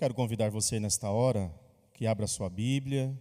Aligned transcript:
Quero 0.00 0.14
convidar 0.14 0.48
você 0.48 0.80
nesta 0.80 1.10
hora 1.10 1.54
que 1.92 2.06
abra 2.06 2.26
sua 2.26 2.48
Bíblia, 2.48 3.14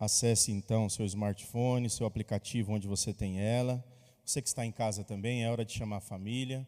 acesse 0.00 0.50
então 0.50 0.88
seu 0.88 1.04
smartphone, 1.04 1.90
seu 1.90 2.06
aplicativo 2.06 2.72
onde 2.72 2.88
você 2.88 3.12
tem 3.12 3.38
ela. 3.38 3.84
Você 4.24 4.40
que 4.40 4.48
está 4.48 4.64
em 4.64 4.72
casa 4.72 5.04
também, 5.04 5.44
é 5.44 5.50
hora 5.50 5.62
de 5.62 5.74
chamar 5.74 5.98
a 5.98 6.00
família. 6.00 6.66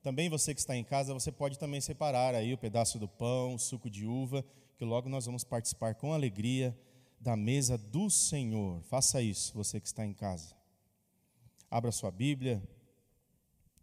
Também 0.00 0.30
você 0.30 0.54
que 0.54 0.60
está 0.60 0.74
em 0.74 0.82
casa, 0.82 1.12
você 1.12 1.30
pode 1.30 1.58
também 1.58 1.78
separar 1.82 2.34
aí 2.34 2.54
o 2.54 2.56
pedaço 2.56 2.98
do 2.98 3.06
pão, 3.06 3.56
o 3.56 3.58
suco 3.58 3.90
de 3.90 4.06
uva, 4.06 4.42
que 4.78 4.84
logo 4.86 5.10
nós 5.10 5.26
vamos 5.26 5.44
participar 5.44 5.94
com 5.94 6.14
alegria 6.14 6.74
da 7.20 7.36
mesa 7.36 7.76
do 7.76 8.08
Senhor. 8.08 8.80
Faça 8.84 9.20
isso, 9.20 9.52
você 9.52 9.78
que 9.78 9.88
está 9.88 10.06
em 10.06 10.14
casa. 10.14 10.56
Abra 11.70 11.92
sua 11.92 12.10
Bíblia, 12.10 12.66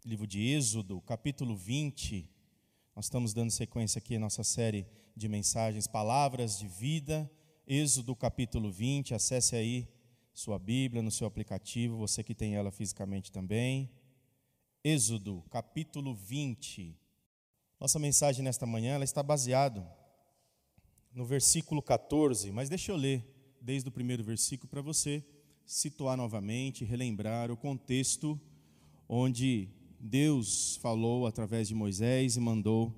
livro 0.04 0.26
de 0.26 0.44
Êxodo, 0.44 1.00
capítulo 1.02 1.54
20. 1.54 2.39
Nós 3.00 3.06
estamos 3.06 3.32
dando 3.32 3.50
sequência 3.50 3.98
aqui 3.98 4.16
à 4.16 4.20
nossa 4.20 4.44
série 4.44 4.86
de 5.16 5.26
mensagens, 5.26 5.86
Palavras 5.86 6.58
de 6.58 6.68
Vida, 6.68 7.30
Êxodo, 7.66 8.14
capítulo 8.14 8.70
20. 8.70 9.14
Acesse 9.14 9.56
aí 9.56 9.88
sua 10.34 10.58
Bíblia 10.58 11.00
no 11.00 11.10
seu 11.10 11.26
aplicativo, 11.26 11.96
você 11.96 12.22
que 12.22 12.34
tem 12.34 12.56
ela 12.56 12.70
fisicamente 12.70 13.32
também. 13.32 13.90
Êxodo, 14.84 15.42
capítulo 15.48 16.14
20. 16.14 16.94
Nossa 17.80 17.98
mensagem 17.98 18.44
nesta 18.44 18.66
manhã 18.66 18.96
ela 18.96 19.04
está 19.04 19.22
baseada 19.22 19.90
no 21.14 21.24
versículo 21.24 21.80
14, 21.80 22.52
mas 22.52 22.68
deixa 22.68 22.92
eu 22.92 22.96
ler 22.96 23.24
desde 23.62 23.88
o 23.88 23.92
primeiro 23.92 24.22
versículo 24.22 24.68
para 24.68 24.82
você 24.82 25.24
situar 25.64 26.18
novamente, 26.18 26.84
relembrar 26.84 27.50
o 27.50 27.56
contexto 27.56 28.38
onde 29.08 29.70
Deus 30.00 30.76
falou 30.76 31.26
através 31.26 31.68
de 31.68 31.74
Moisés 31.74 32.36
e 32.36 32.40
mandou 32.40 32.96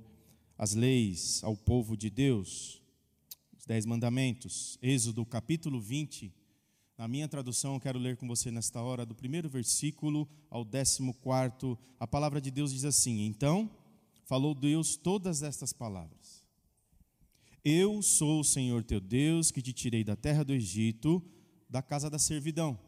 as 0.56 0.72
leis 0.72 1.42
ao 1.42 1.56
povo 1.56 1.96
de 1.96 2.08
Deus, 2.08 2.80
os 3.58 3.66
dez 3.66 3.84
mandamentos. 3.84 4.78
Êxodo 4.80 5.26
capítulo 5.26 5.80
20. 5.80 6.32
Na 6.96 7.08
minha 7.08 7.26
tradução, 7.26 7.74
eu 7.74 7.80
quero 7.80 7.98
ler 7.98 8.16
com 8.16 8.28
você 8.28 8.52
nesta 8.52 8.80
hora, 8.80 9.04
do 9.04 9.16
primeiro 9.16 9.48
versículo 9.48 10.28
ao 10.48 10.64
décimo 10.64 11.12
quarto. 11.14 11.76
A 11.98 12.06
palavra 12.06 12.40
de 12.40 12.52
Deus 12.52 12.72
diz 12.72 12.84
assim: 12.84 13.22
Então 13.26 13.68
falou 14.24 14.54
Deus 14.54 14.96
todas 14.96 15.42
estas 15.42 15.72
palavras. 15.72 16.44
Eu 17.64 18.00
sou 18.00 18.40
o 18.40 18.44
Senhor 18.44 18.84
teu 18.84 19.00
Deus, 19.00 19.50
que 19.50 19.60
te 19.60 19.72
tirei 19.72 20.04
da 20.04 20.14
terra 20.14 20.44
do 20.44 20.52
Egito, 20.52 21.20
da 21.68 21.82
casa 21.82 22.08
da 22.08 22.18
servidão. 22.18 22.78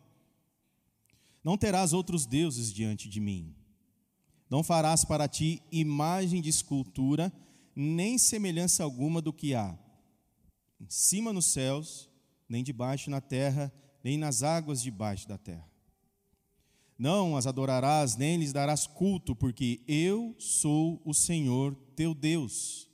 Não 1.43 1.59
terás 1.59 1.93
outros 1.93 2.27
deuses 2.27 2.73
diante 2.73 3.09
de 3.09 3.19
mim. 3.19 3.55
Não 4.51 4.63
farás 4.63 5.05
para 5.05 5.29
ti 5.29 5.63
imagem 5.71 6.41
de 6.41 6.49
escultura, 6.49 7.33
nem 7.75 8.19
semelhança 8.19 8.85
alguma 8.85 9.21
do 9.21 9.33
que 9.33 9.55
há 9.55 9.79
em 10.81 10.91
cima 10.91 11.33
nos 11.33 11.47
céus, 11.47 12.11
nem 12.49 12.63
debaixo 12.63 13.09
na 13.09 13.21
terra, 13.21 13.73
nem 14.03 14.19
nas 14.19 14.43
águas 14.43 14.83
debaixo 14.83 15.27
da 15.27 15.39
terra. 15.39 15.67
Não 16.99 17.37
as 17.37 17.47
adorarás, 17.47 18.17
nem 18.17 18.37
lhes 18.37 18.53
darás 18.53 18.87
culto, 18.87 19.35
porque 19.35 19.81
eu 19.89 20.37
sou 20.39 21.01
o 21.05 21.15
Senhor 21.15 21.75
teu 21.97 22.15
Deus 22.15 22.89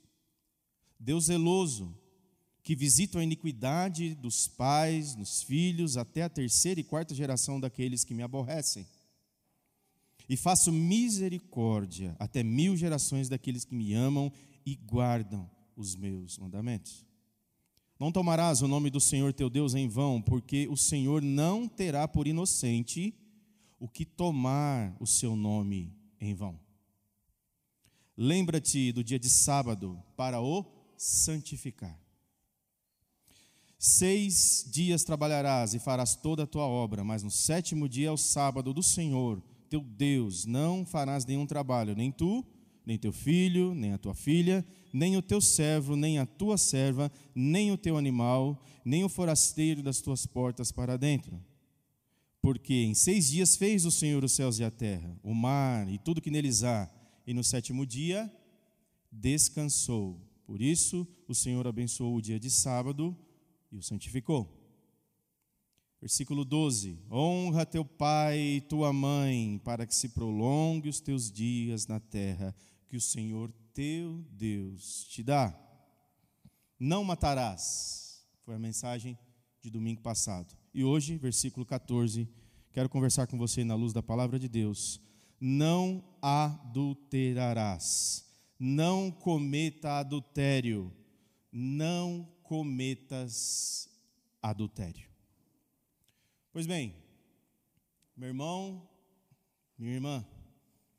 Deus 1.03 1.25
zeloso, 1.25 1.97
que 2.61 2.75
visita 2.75 3.17
a 3.17 3.23
iniquidade 3.23 4.13
dos 4.13 4.47
pais, 4.47 5.15
nos 5.15 5.41
filhos, 5.41 5.97
até 5.97 6.21
a 6.21 6.29
terceira 6.29 6.79
e 6.79 6.83
quarta 6.83 7.15
geração 7.15 7.59
daqueles 7.59 8.03
que 8.03 8.13
me 8.13 8.21
aborrecem. 8.21 8.85
E 10.29 10.37
faço 10.37 10.71
misericórdia 10.71 12.15
até 12.19 12.43
mil 12.43 12.75
gerações 12.77 13.27
daqueles 13.27 13.65
que 13.65 13.75
me 13.75 13.93
amam 13.93 14.31
e 14.65 14.75
guardam 14.75 15.49
os 15.75 15.95
meus 15.95 16.37
mandamentos. 16.37 17.05
Não 17.99 18.11
tomarás 18.11 18.61
o 18.61 18.67
nome 18.67 18.89
do 18.89 18.99
Senhor 18.99 19.31
teu 19.33 19.49
Deus 19.49 19.75
em 19.75 19.87
vão, 19.87 20.21
porque 20.21 20.67
o 20.67 20.75
Senhor 20.75 21.21
não 21.21 21.67
terá 21.67 22.07
por 22.07 22.27
inocente 22.27 23.13
o 23.79 23.87
que 23.87 24.05
tomar 24.05 24.95
o 24.99 25.05
seu 25.05 25.35
nome 25.35 25.93
em 26.19 26.33
vão. 26.33 26.59
Lembra-te 28.17 28.91
do 28.91 29.03
dia 29.03 29.19
de 29.19 29.29
sábado 29.29 30.01
para 30.15 30.41
o 30.41 30.65
santificar. 30.97 31.99
Seis 33.77 34.63
dias 34.71 35.03
trabalharás 35.03 35.73
e 35.73 35.79
farás 35.79 36.15
toda 36.15 36.43
a 36.43 36.47
tua 36.47 36.65
obra, 36.65 37.03
mas 37.03 37.23
no 37.23 37.31
sétimo 37.31 37.89
dia 37.89 38.09
é 38.09 38.11
o 38.11 38.17
sábado 38.17 38.73
do 38.73 38.83
Senhor, 38.83 39.41
teu 39.71 39.81
Deus. 39.81 40.45
Não 40.45 40.85
farás 40.85 41.25
nenhum 41.25 41.47
trabalho, 41.47 41.95
nem 41.95 42.11
tu, 42.11 42.45
nem 42.85 42.97
teu 42.97 43.13
filho, 43.13 43.73
nem 43.73 43.93
a 43.93 43.97
tua 43.97 44.13
filha, 44.13 44.65
nem 44.91 45.15
o 45.15 45.21
teu 45.21 45.39
servo, 45.39 45.95
nem 45.95 46.19
a 46.19 46.25
tua 46.25 46.57
serva, 46.57 47.09
nem 47.33 47.71
o 47.71 47.77
teu 47.77 47.97
animal, 47.97 48.61
nem 48.83 49.05
o 49.05 49.09
forasteiro 49.09 49.81
das 49.81 50.01
tuas 50.01 50.25
portas 50.25 50.73
para 50.73 50.97
dentro. 50.97 51.41
Porque 52.41 52.73
em 52.73 52.93
seis 52.93 53.29
dias 53.29 53.55
fez 53.55 53.85
o 53.85 53.91
Senhor 53.91 54.25
os 54.25 54.33
céus 54.33 54.59
e 54.59 54.63
a 54.65 54.69
terra, 54.69 55.17
o 55.23 55.33
mar 55.33 55.87
e 55.87 55.97
tudo 55.97 56.21
que 56.21 56.31
neles 56.31 56.63
há, 56.63 56.91
e 57.25 57.33
no 57.33 57.43
sétimo 57.43 57.85
dia 57.85 58.29
descansou. 59.09 60.19
Por 60.45 60.61
isso, 60.61 61.07
o 61.29 61.33
Senhor 61.33 61.65
abençoou 61.65 62.17
o 62.17 62.21
dia 62.21 62.37
de 62.37 62.49
sábado 62.49 63.15
e 63.71 63.77
o 63.77 63.83
santificou. 63.83 64.60
Versículo 66.01 66.43
12: 66.43 66.99
Honra 67.09 67.65
teu 67.65 67.85
pai 67.85 68.39
e 68.39 68.61
tua 68.61 68.91
mãe, 68.91 69.61
para 69.63 69.85
que 69.85 69.95
se 69.95 70.09
prolongue 70.09 70.89
os 70.89 70.99
teus 70.99 71.31
dias 71.31 71.87
na 71.87 71.99
terra 71.99 72.53
que 72.87 72.97
o 72.97 73.01
Senhor 73.01 73.53
teu 73.73 74.25
Deus 74.31 75.05
te 75.05 75.23
dá. 75.23 75.57
Não 76.79 77.03
matarás. 77.03 78.25
Foi 78.43 78.55
a 78.55 78.59
mensagem 78.59 79.17
de 79.61 79.69
domingo 79.69 80.01
passado. 80.01 80.55
E 80.73 80.83
hoje, 80.83 81.17
versículo 81.17 81.63
14, 81.65 82.27
quero 82.73 82.89
conversar 82.89 83.27
com 83.27 83.37
você 83.37 83.63
na 83.63 83.75
luz 83.75 83.93
da 83.93 84.01
palavra 84.01 84.39
de 84.39 84.49
Deus. 84.49 84.99
Não 85.39 86.03
adulterarás 86.21 88.25
não 88.63 89.09
cometa 89.09 89.93
adultério, 89.93 90.93
não 91.51 92.31
cometas 92.43 93.89
adultério. 94.39 95.10
Pois 96.53 96.67
bem, 96.67 96.93
meu 98.13 98.27
irmão, 98.27 98.85
minha 99.77 99.93
irmã, 99.93 100.27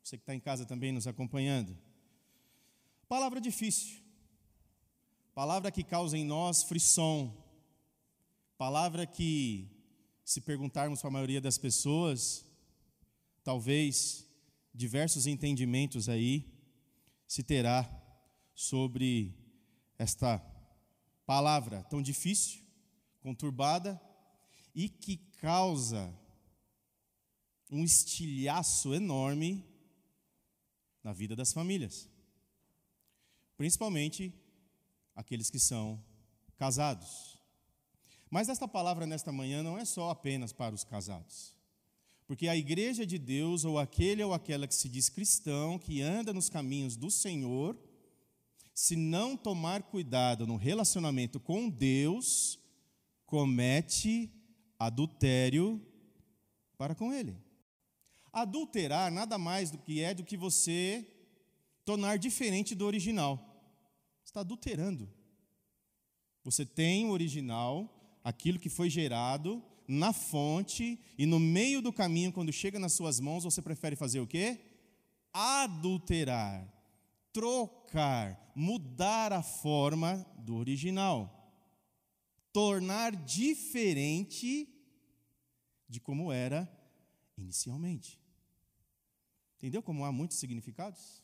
você 0.01 0.17
que 0.17 0.23
está 0.23 0.33
em 0.33 0.39
casa 0.39 0.65
também 0.65 0.91
nos 0.91 1.05
acompanhando, 1.05 1.77
palavra 3.07 3.39
difícil, 3.39 4.01
palavra 5.31 5.71
que 5.71 5.83
causa 5.83 6.17
em 6.17 6.25
nós 6.25 6.63
frição, 6.63 7.37
palavra 8.57 9.05
que, 9.05 9.69
se 10.25 10.41
perguntarmos 10.41 11.01
para 11.01 11.09
a 11.09 11.13
maioria 11.13 11.39
das 11.39 11.59
pessoas, 11.59 12.43
talvez 13.43 14.27
diversos 14.73 15.27
entendimentos 15.27 16.09
aí, 16.09 16.51
se 17.27 17.43
terá 17.43 17.87
sobre 18.55 19.37
esta 19.99 20.39
palavra 21.27 21.83
tão 21.83 22.01
difícil, 22.01 22.63
conturbada 23.21 24.01
e 24.73 24.89
que 24.89 25.31
causa 25.43 26.17
um 27.69 27.83
estilhaço 27.83 28.93
enorme 28.93 29.61
na 31.03 31.11
vida 31.11 31.35
das 31.35 31.51
famílias, 31.51 32.09
principalmente 33.57 34.33
aqueles 35.13 35.49
que 35.49 35.59
são 35.59 36.01
casados. 36.55 37.37
Mas 38.29 38.47
esta 38.47 38.69
palavra 38.69 39.05
nesta 39.05 39.33
manhã 39.33 39.61
não 39.61 39.77
é 39.77 39.83
só 39.83 40.11
apenas 40.11 40.53
para 40.53 40.73
os 40.73 40.85
casados. 40.85 41.53
Porque 42.25 42.47
a 42.47 42.55
igreja 42.55 43.05
de 43.05 43.19
Deus, 43.19 43.65
ou 43.65 43.77
aquele 43.77 44.23
ou 44.23 44.33
aquela 44.33 44.65
que 44.65 44.73
se 44.73 44.87
diz 44.87 45.09
cristão, 45.09 45.77
que 45.77 46.01
anda 46.01 46.31
nos 46.31 46.47
caminhos 46.47 46.95
do 46.95 47.11
Senhor, 47.11 47.77
se 48.73 48.95
não 48.95 49.35
tomar 49.35 49.83
cuidado 49.83 50.47
no 50.47 50.55
relacionamento 50.55 51.37
com 51.37 51.69
Deus, 51.69 52.57
comete 53.25 54.31
adultério 54.79 55.81
para 56.77 56.95
com 56.95 57.13
Ele. 57.13 57.37
Adulterar 58.31 59.11
nada 59.11 59.37
mais 59.37 59.71
do 59.71 59.77
que 59.77 60.01
é 60.01 60.13
do 60.13 60.23
que 60.23 60.35
você 60.35 61.07
tornar 61.85 62.17
diferente 62.17 62.73
do 62.73 62.85
original. 62.85 63.37
Você 64.23 64.29
está 64.29 64.39
adulterando. 64.41 65.09
Você 66.43 66.65
tem 66.65 67.05
o 67.05 67.11
original, 67.11 68.19
aquilo 68.23 68.59
que 68.59 68.69
foi 68.69 68.89
gerado, 68.89 69.63
na 69.87 70.13
fonte 70.13 70.99
e 71.17 71.25
no 71.25 71.39
meio 71.39 71.81
do 71.81 71.93
caminho, 71.93 72.31
quando 72.31 72.51
chega 72.51 72.79
nas 72.79 72.93
suas 72.93 73.19
mãos, 73.19 73.43
você 73.43 73.61
prefere 73.61 73.95
fazer 73.95 74.19
o 74.19 74.27
quê? 74.27 74.59
Adulterar, 75.31 76.67
trocar, 77.31 78.51
mudar 78.55 79.31
a 79.33 79.41
forma 79.41 80.25
do 80.37 80.55
original, 80.55 81.42
tornar 82.53 83.13
diferente 83.15 84.69
de 85.89 85.99
como 85.99 86.31
era 86.31 86.71
inicialmente. 87.37 88.17
Entendeu 89.57 89.83
como 89.83 90.05
há 90.05 90.11
muitos 90.11 90.37
significados? 90.37 91.23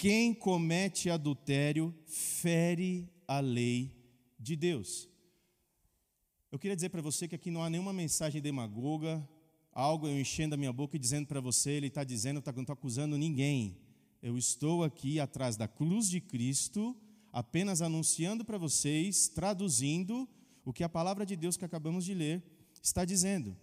quem 0.00 0.32
comete 0.32 1.10
adultério 1.10 1.94
fere 2.06 3.06
a 3.28 3.38
lei 3.38 3.94
de 4.38 4.56
Deus. 4.56 5.06
Eu 6.50 6.58
queria 6.58 6.74
dizer 6.74 6.88
para 6.88 7.02
você 7.02 7.28
que 7.28 7.34
aqui 7.34 7.50
não 7.50 7.62
há 7.62 7.68
nenhuma 7.68 7.92
mensagem 7.92 8.40
demagoga, 8.40 9.28
algo 9.70 10.06
eu 10.06 10.18
enchendo 10.18 10.54
a 10.54 10.56
minha 10.56 10.72
boca 10.72 10.96
e 10.96 10.98
dizendo 10.98 11.26
para 11.26 11.38
você, 11.38 11.72
ele 11.72 11.88
está 11.88 12.02
dizendo, 12.02 12.40
tá, 12.40 12.50
não 12.50 12.62
estou 12.62 12.72
acusando 12.72 13.18
ninguém. 13.18 13.76
Eu 14.22 14.38
estou 14.38 14.84
aqui 14.84 15.20
atrás 15.20 15.54
da 15.54 15.68
cruz 15.68 16.08
de 16.08 16.18
Cristo, 16.18 16.96
apenas 17.32 17.80
anunciando 17.82 18.44
para 18.44 18.58
vocês, 18.58 19.28
traduzindo 19.28 20.28
o 20.64 20.72
que 20.72 20.84
a 20.84 20.88
palavra 20.88 21.24
de 21.24 21.36
Deus 21.36 21.56
que 21.56 21.64
acabamos 21.64 22.04
de 22.04 22.14
ler 22.14 22.42
está 22.82 23.04
dizendo. 23.04 23.56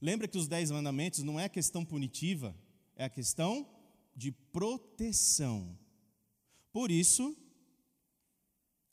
Lembra 0.00 0.26
que 0.26 0.38
os 0.38 0.48
dez 0.48 0.70
mandamentos 0.70 1.22
não 1.22 1.38
é 1.38 1.48
questão 1.48 1.84
punitiva, 1.84 2.54
é 2.96 3.04
a 3.04 3.10
questão 3.10 3.68
de 4.16 4.32
proteção. 4.32 5.78
Por 6.72 6.90
isso, 6.90 7.36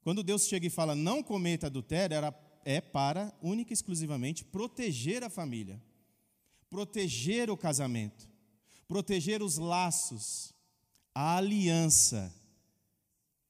quando 0.01 0.23
Deus 0.23 0.47
chega 0.47 0.67
e 0.67 0.69
fala 0.69 0.95
não 0.95 1.23
cometa 1.23 1.67
adultério, 1.67 2.15
era, 2.15 2.33
é 2.63 2.81
para 2.81 3.33
única 3.41 3.71
e 3.71 3.75
exclusivamente 3.75 4.43
proteger 4.43 5.23
a 5.23 5.29
família, 5.29 5.81
proteger 6.69 7.49
o 7.49 7.57
casamento, 7.57 8.29
proteger 8.87 9.41
os 9.41 9.57
laços, 9.57 10.53
a 11.13 11.37
aliança 11.37 12.33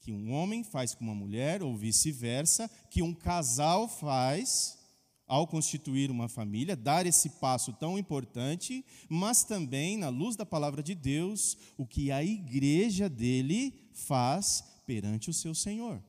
que 0.08 0.14
um 0.14 0.32
homem 0.32 0.64
faz 0.64 0.96
com 0.96 1.04
uma 1.04 1.14
mulher 1.14 1.62
ou 1.62 1.76
vice-versa, 1.76 2.70
que 2.90 3.02
um 3.02 3.14
casal 3.14 3.90
faz 3.90 4.80
ao 5.28 5.46
constituir 5.46 6.10
uma 6.10 6.30
família, 6.30 6.78
dar 6.78 7.06
esse 7.06 7.30
passo 7.42 7.74
tão 7.74 8.00
importante, 8.00 8.86
mas 9.10 9.44
também, 9.44 9.98
na 9.98 10.08
luz 10.08 10.38
da 10.38 10.46
palavra 10.46 10.82
de 10.82 10.96
Deus, 10.96 11.58
o 11.76 11.86
que 11.86 12.10
a 12.10 12.24
igreja 12.24 13.10
dele 13.10 13.74
faz 13.92 14.64
perante 14.86 15.30
o 15.30 15.34
seu 15.34 15.54
Senhor. 15.54 16.02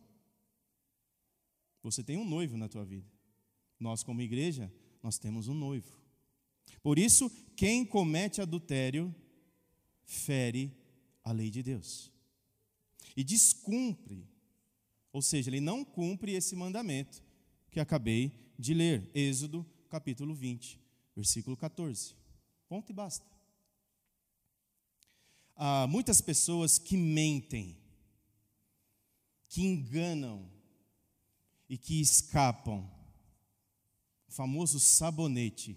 Você 1.82 2.04
tem 2.04 2.16
um 2.16 2.24
noivo 2.24 2.56
na 2.56 2.68
tua 2.68 2.84
vida. 2.84 3.10
Nós, 3.80 4.04
como 4.04 4.22
igreja, 4.22 4.72
nós 5.02 5.18
temos 5.18 5.48
um 5.48 5.54
noivo. 5.54 5.98
Por 6.84 7.00
isso, 7.00 7.28
quem 7.56 7.84
comete 7.84 8.40
adultério 8.40 9.12
fere 10.04 10.72
a 11.24 11.32
lei 11.32 11.50
de 11.50 11.64
Deus. 11.64 12.16
E 13.18 13.24
descumpre, 13.24 14.30
ou 15.12 15.20
seja, 15.20 15.50
ele 15.50 15.60
não 15.60 15.84
cumpre 15.84 16.34
esse 16.34 16.54
mandamento 16.54 17.20
que 17.68 17.80
acabei 17.80 18.32
de 18.56 18.72
ler, 18.72 19.10
Êxodo 19.12 19.66
capítulo 19.90 20.32
20, 20.32 20.80
versículo 21.16 21.56
14. 21.56 22.14
Ponto 22.68 22.92
e 22.92 22.92
basta. 22.92 23.26
Há 25.56 25.88
muitas 25.88 26.20
pessoas 26.20 26.78
que 26.78 26.96
mentem, 26.96 27.76
que 29.48 29.62
enganam 29.62 30.48
e 31.68 31.76
que 31.76 32.00
escapam. 32.00 32.88
O 34.28 34.30
famoso 34.30 34.78
sabonete, 34.78 35.76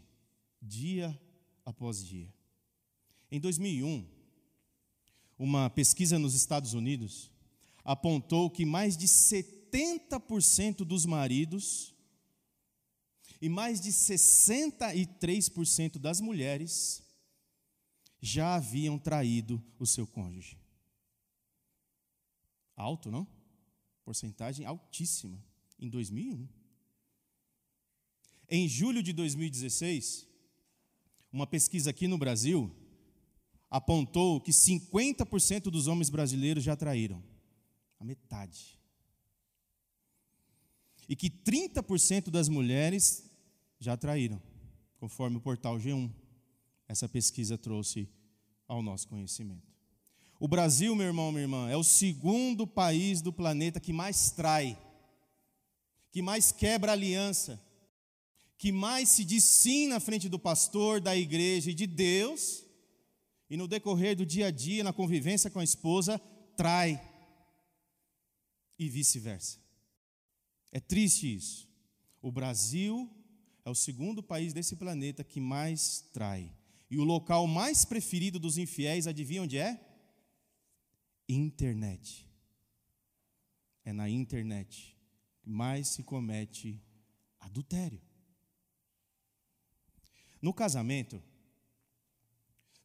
dia 0.61 1.19
após 1.65 2.05
dia. 2.05 2.31
Em 3.31 3.39
2001, 3.39 4.07
uma 5.39 5.71
pesquisa 5.71 6.19
nos 6.19 6.35
Estados 6.35 6.75
Unidos 6.75 7.30
apontou 7.83 8.49
que 8.49 8.65
mais 8.65 8.97
de 8.97 9.07
70% 9.07 10.85
dos 10.85 11.05
maridos 11.05 11.93
e 13.41 13.49
mais 13.49 13.81
de 13.81 13.91
63% 13.91 15.97
das 15.97 16.21
mulheres 16.21 17.03
já 18.21 18.55
haviam 18.55 18.99
traído 18.99 19.63
o 19.79 19.85
seu 19.85 20.05
cônjuge. 20.05 20.59
Alto, 22.75 23.09
não? 23.09 23.27
Porcentagem 24.05 24.65
altíssima 24.65 25.43
em 25.79 25.89
2001. 25.89 26.47
Em 28.47 28.67
julho 28.67 29.01
de 29.01 29.13
2016, 29.13 30.27
uma 31.31 31.47
pesquisa 31.47 31.89
aqui 31.89 32.07
no 32.07 32.17
Brasil 32.17 32.75
apontou 33.69 34.41
que 34.41 34.51
50% 34.51 35.63
dos 35.63 35.87
homens 35.87 36.09
brasileiros 36.09 36.63
já 36.63 36.75
traíram. 36.75 37.23
A 38.01 38.03
metade. 38.03 38.79
E 41.07 41.15
que 41.15 41.29
30% 41.29 42.31
das 42.31 42.49
mulheres 42.49 43.29
já 43.79 43.95
traíram, 43.95 44.41
conforme 44.99 45.37
o 45.37 45.41
portal 45.41 45.77
G1. 45.77 46.11
Essa 46.87 47.07
pesquisa 47.07 47.59
trouxe 47.59 48.09
ao 48.67 48.81
nosso 48.81 49.07
conhecimento. 49.07 49.71
O 50.39 50.47
Brasil, 50.47 50.95
meu 50.95 51.05
irmão, 51.05 51.31
minha 51.31 51.43
irmã, 51.43 51.69
é 51.69 51.77
o 51.77 51.83
segundo 51.83 52.65
país 52.65 53.21
do 53.21 53.31
planeta 53.31 53.79
que 53.79 53.93
mais 53.93 54.31
trai, 54.31 54.75
que 56.11 56.23
mais 56.23 56.51
quebra 56.51 56.93
aliança, 56.93 57.61
que 58.57 58.71
mais 58.71 59.09
se 59.09 59.23
diz 59.23 59.43
sim 59.43 59.85
na 59.87 59.99
frente 59.99 60.27
do 60.27 60.39
pastor, 60.39 60.99
da 60.99 61.15
igreja 61.15 61.69
e 61.69 61.75
de 61.75 61.85
Deus, 61.85 62.65
e 63.47 63.55
no 63.55 63.67
decorrer 63.67 64.15
do 64.15 64.25
dia 64.25 64.47
a 64.47 64.51
dia, 64.51 64.83
na 64.83 64.91
convivência 64.91 65.51
com 65.51 65.59
a 65.59 65.63
esposa, 65.63 66.17
trai. 66.57 67.10
E 68.81 68.89
vice-versa. 68.89 69.59
É 70.71 70.79
triste 70.79 71.31
isso. 71.31 71.69
O 72.19 72.31
Brasil 72.31 73.07
é 73.63 73.69
o 73.69 73.75
segundo 73.75 74.23
país 74.23 74.53
desse 74.53 74.75
planeta 74.75 75.23
que 75.23 75.39
mais 75.39 76.01
trai. 76.11 76.51
E 76.89 76.97
o 76.97 77.03
local 77.03 77.45
mais 77.45 77.85
preferido 77.85 78.39
dos 78.39 78.57
infiéis, 78.57 79.05
adivinha 79.05 79.43
onde 79.43 79.55
é? 79.55 79.79
Internet. 81.29 82.27
É 83.85 83.93
na 83.93 84.09
internet 84.09 84.97
que 85.43 85.49
mais 85.51 85.89
se 85.89 86.01
comete 86.01 86.83
adultério. 87.39 88.01
No 90.41 90.55
casamento, 90.55 91.21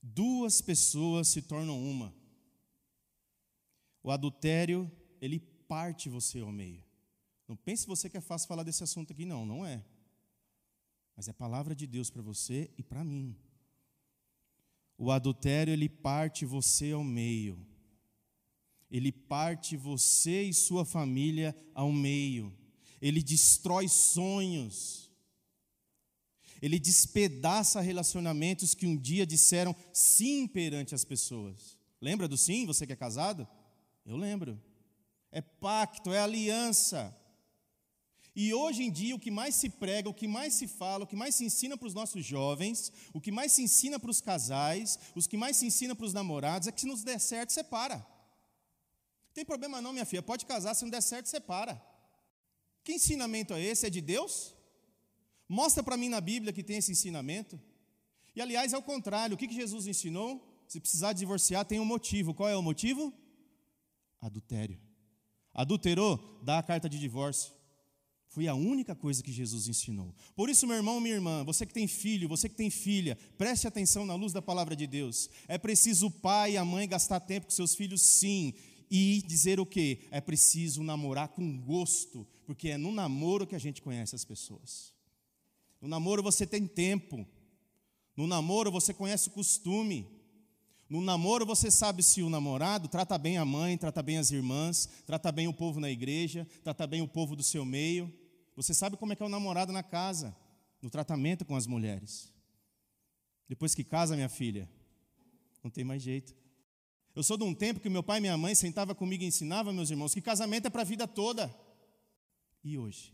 duas 0.03 0.61
pessoas 0.61 1.29
se 1.29 1.41
tornam 1.41 1.83
uma. 1.83 2.15
O 4.03 4.11
adultério, 4.11 4.93
ele 5.23 5.56
parte 5.69 6.09
você 6.09 6.41
ao 6.41 6.53
meio. 6.53 6.83
Não 7.49 7.57
pense 7.57 7.87
você 7.87 8.09
que 8.11 8.17
é 8.17 8.21
fácil 8.21 8.49
falar 8.49 8.63
desse 8.63 8.83
assunto 8.83 9.13
aqui, 9.13 9.25
não, 9.25 9.47
não 9.47 9.65
é 9.65 9.85
mas 11.17 11.29
é 11.29 11.33
palavra 11.33 11.75
de 11.75 11.87
Deus 11.87 12.11
para 12.11 12.21
você 12.21 12.71
e 12.77 12.83
para 12.83 13.03
mim. 13.03 13.35
O 14.99 15.11
adultério 15.11 15.73
ele 15.73 15.89
parte 15.89 16.45
você 16.45 16.93
ao 16.93 17.03
meio. 17.03 17.67
Ele 18.91 19.11
parte 19.11 19.77
você 19.77 20.43
e 20.43 20.53
sua 20.53 20.85
família 20.85 21.57
ao 21.75 21.91
meio. 21.91 22.55
Ele 23.01 23.23
destrói 23.23 23.89
sonhos. 23.89 25.11
Ele 26.61 26.79
despedaça 26.79 27.81
relacionamentos 27.81 28.75
que 28.75 28.87
um 28.87 28.97
dia 28.97 29.27
disseram 29.27 29.75
sim 29.93 30.47
perante 30.47 30.95
as 30.95 31.05
pessoas. 31.05 31.79
Lembra 32.01 32.29
do 32.29 32.37
sim, 32.37 32.67
você 32.67 32.87
que 32.87 32.93
é 32.93 32.97
casado? 32.97 33.49
Eu 34.05 34.17
lembro. 34.17 34.61
É 35.31 35.41
pacto, 35.41 36.13
é 36.13 36.21
aliança. 36.21 37.15
E 38.35 38.53
hoje 38.53 38.83
em 38.83 38.91
dia, 38.91 39.17
o 39.17 39.19
que 39.19 39.31
mais 39.31 39.55
se 39.55 39.71
prega, 39.71 40.11
o 40.11 40.15
que 40.15 40.29
mais 40.29 40.53
se 40.53 40.69
fala, 40.69 41.05
o 41.05 41.07
que 41.07 41.17
mais 41.17 41.35
se 41.35 41.45
ensina 41.45 41.75
para 41.75 41.89
os 41.89 41.95
nossos 41.95 42.23
jovens, 42.23 42.93
o 43.15 43.21
que 43.21 43.33
mais 43.33 43.53
se 43.53 43.63
ensina 43.63 43.99
para 43.99 44.11
os 44.11 44.21
casais, 44.21 44.99
os 45.15 45.27
que 45.27 45.39
mais 45.39 45.57
se 45.57 45.65
ensina 45.65 45.97
para 45.97 46.05
os 46.05 46.13
namorados, 46.13 46.69
é 46.69 46.73
que 46.73 46.83
se 46.83 46.87
não 46.87 46.95
der 46.97 47.19
certo, 47.19 47.51
separa. 47.51 47.97
Não 47.97 49.33
tem 49.33 49.45
problema 49.45 49.81
não, 49.81 49.91
minha 49.91 50.05
filha, 50.05 50.23
pode 50.23 50.45
casar, 50.45 50.75
se 50.75 50.83
não 50.83 50.91
der 50.91 51.03
certo, 51.03 51.27
separa. 51.27 51.83
Que 52.85 52.93
ensinamento 52.93 53.55
é 53.55 53.63
esse? 53.63 53.87
É 53.87 53.91
de 53.91 54.03
Deus? 54.03 54.55
Mostra 55.49 55.83
para 55.83 55.97
mim 55.97 56.11
na 56.11 56.21
Bíblia 56.21 56.53
que 56.53 56.63
tem 56.63 56.77
esse 56.77 56.93
ensinamento. 56.93 57.59
E 58.35 58.43
aliás, 58.43 58.75
é 58.75 58.79
o 58.79 58.83
contrário, 58.83 59.35
o 59.35 59.39
que 59.39 59.51
Jesus 59.51 59.87
ensinou? 59.87 60.47
Se 60.69 60.79
precisar 60.79 61.15
divorciar, 61.15 61.65
tem 61.65 61.81
um 61.81 61.87
motivo. 61.87 62.35
Qual 62.35 62.51
é 62.51 62.57
o 62.57 62.63
motivo? 62.63 63.15
Adultério. 64.21 64.79
Adulterou, 65.57 66.39
dá 66.43 66.59
a 66.59 66.63
carta 66.63 66.87
de 66.87 66.99
divórcio. 66.99 67.51
Foi 68.29 68.47
a 68.47 68.55
única 68.55 68.95
coisa 68.95 69.23
que 69.23 69.33
Jesus 69.33 69.67
ensinou. 69.67 70.15
Por 70.35 70.51
isso, 70.51 70.67
meu 70.67 70.77
irmão, 70.77 71.01
minha 71.01 71.15
irmã, 71.15 71.43
você 71.43 71.65
que 71.65 71.73
tem 71.73 71.89
filho, 71.89 72.29
você 72.29 72.47
que 72.47 72.55
tem 72.55 72.69
filha, 72.69 73.17
preste 73.39 73.67
atenção 73.67 74.05
na 74.05 74.15
luz 74.15 74.35
da 74.35 74.43
palavra 74.43 74.77
de 74.77 74.87
Deus. 74.87 75.31
É 75.49 75.57
preciso 75.57 76.09
o 76.09 76.11
pai 76.11 76.53
e 76.53 76.57
a 76.59 76.65
mãe 76.65 76.87
gastar 76.87 77.21
tempo 77.21 77.47
com 77.47 77.53
seus 77.53 77.75
filhos, 77.75 78.03
sim. 78.03 78.53
E 78.91 79.23
dizer 79.27 79.59
o 79.59 79.65
quê? 79.65 80.01
É 80.11 80.21
preciso 80.21 80.83
namorar 80.83 81.29
com 81.29 81.59
gosto, 81.59 82.27
porque 82.45 82.69
é 82.69 82.77
no 82.77 82.93
namoro 82.93 83.47
que 83.47 83.57
a 83.57 83.59
gente 83.59 83.81
conhece 83.81 84.15
as 84.15 84.25
pessoas. 84.25 84.93
No 85.81 85.89
namoro 85.89 86.23
você 86.23 86.47
tem 86.47 86.67
tempo. 86.67 87.27
No 88.15 88.27
namoro 88.27 88.71
você 88.71 88.93
conhece 88.93 89.29
o 89.29 89.33
costume. 89.33 90.07
No 90.89 91.01
namoro 91.01 91.45
você 91.45 91.71
sabe 91.71 92.03
se 92.03 92.23
o 92.23 92.31
namorado 92.31 92.89
trata 92.89 93.19
bem 93.19 93.39
a 93.39 93.45
mãe, 93.45 93.77
trata 93.77 94.03
bem 94.03 94.19
as 94.19 94.31
irmãs, 94.31 94.89
trata 95.05 95.33
bem 95.33 95.49
o 95.49 95.53
povo 95.53 95.81
na 95.81 95.91
igreja, 95.91 96.47
trata 96.63 96.87
bem 96.87 97.03
o 97.03 97.09
povo 97.09 97.35
do 97.35 97.43
seu 97.43 97.65
meio. 97.65 98.13
Você 98.55 98.73
sabe 98.73 98.97
como 98.97 99.13
é 99.13 99.17
que 99.17 99.23
é 99.23 99.27
o 99.27 99.29
namorado 99.29 99.73
na 99.73 99.83
casa, 99.83 100.35
no 100.81 100.89
tratamento 100.89 101.45
com 101.45 101.57
as 101.57 101.67
mulheres. 101.67 102.33
Depois 103.49 103.75
que 103.75 103.83
casa, 103.83 104.15
minha 104.15 104.29
filha, 104.29 104.71
não 105.63 105.71
tem 105.71 105.85
mais 105.85 106.03
jeito. 106.03 106.35
Eu 107.15 107.23
sou 107.23 107.37
de 107.37 107.45
um 107.45 107.55
tempo 107.55 107.81
que 107.81 107.89
meu 107.89 108.03
pai 108.03 108.19
e 108.19 108.21
minha 108.21 108.37
mãe 108.37 108.55
sentava 108.55 108.95
comigo 108.95 109.25
e 109.25 109.27
ensinava, 109.27 109.73
meus 109.73 109.91
irmãos, 109.91 110.15
que 110.15 110.21
casamento 110.21 110.67
é 110.67 110.71
para 110.71 110.83
a 110.83 110.85
vida 110.85 111.09
toda. 111.09 111.53
E 112.63 112.79
hoje? 112.79 113.13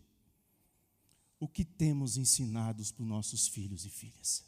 O 1.40 1.48
que 1.48 1.64
temos 1.64 2.16
ensinados 2.16 2.92
para 2.92 3.02
os 3.02 3.08
nossos 3.08 3.48
filhos 3.48 3.84
e 3.86 3.90
filhas? 3.90 4.44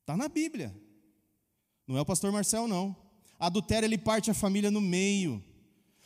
Está 0.00 0.16
na 0.16 0.28
Bíblia. 0.28 0.74
Não 1.86 1.96
é 1.96 2.00
o 2.00 2.06
pastor 2.06 2.30
Marcel, 2.32 2.68
não. 2.68 2.96
Adultério, 3.38 3.86
ele 3.86 3.98
parte 3.98 4.30
a 4.30 4.34
família 4.34 4.70
no 4.70 4.80
meio. 4.80 5.42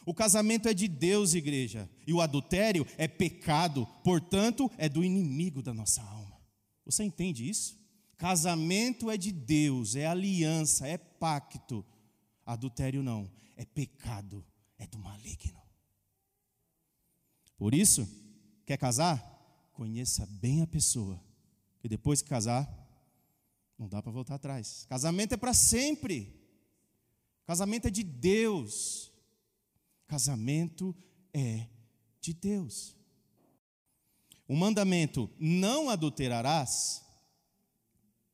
O 0.06 0.14
casamento 0.14 0.68
é 0.68 0.74
de 0.74 0.86
Deus, 0.86 1.34
igreja. 1.34 1.90
E 2.06 2.12
o 2.12 2.20
adultério 2.20 2.86
é 2.96 3.08
pecado, 3.08 3.86
portanto, 4.04 4.70
é 4.78 4.88
do 4.88 5.04
inimigo 5.04 5.60
da 5.60 5.74
nossa 5.74 6.00
alma. 6.02 6.40
Você 6.84 7.02
entende 7.02 7.48
isso? 7.48 7.76
Casamento 8.16 9.10
é 9.10 9.16
de 9.16 9.32
Deus, 9.32 9.96
é 9.96 10.06
aliança, 10.06 10.86
é 10.86 10.96
pacto. 10.96 11.84
Adultério 12.44 13.02
não, 13.02 13.28
é 13.56 13.64
pecado, 13.64 14.46
é 14.78 14.86
do 14.86 14.98
maligno. 14.98 15.60
Por 17.58 17.74
isso, 17.74 18.08
quer 18.64 18.76
casar? 18.76 19.34
Conheça 19.72 20.24
bem 20.26 20.62
a 20.62 20.66
pessoa, 20.66 21.20
que 21.80 21.88
depois 21.88 22.22
que 22.22 22.28
casar, 22.28 22.66
não 23.78 23.88
dá 23.88 24.02
para 24.02 24.12
voltar 24.12 24.36
atrás. 24.36 24.86
Casamento 24.88 25.32
é 25.32 25.36
para 25.36 25.52
sempre. 25.52 26.34
Casamento 27.46 27.88
é 27.88 27.90
de 27.90 28.02
Deus. 28.02 29.12
Casamento 30.06 30.94
é 31.32 31.66
de 32.20 32.32
Deus. 32.32 32.96
O 34.48 34.54
mandamento 34.54 35.30
não 35.38 35.90
adulterarás 35.90 37.04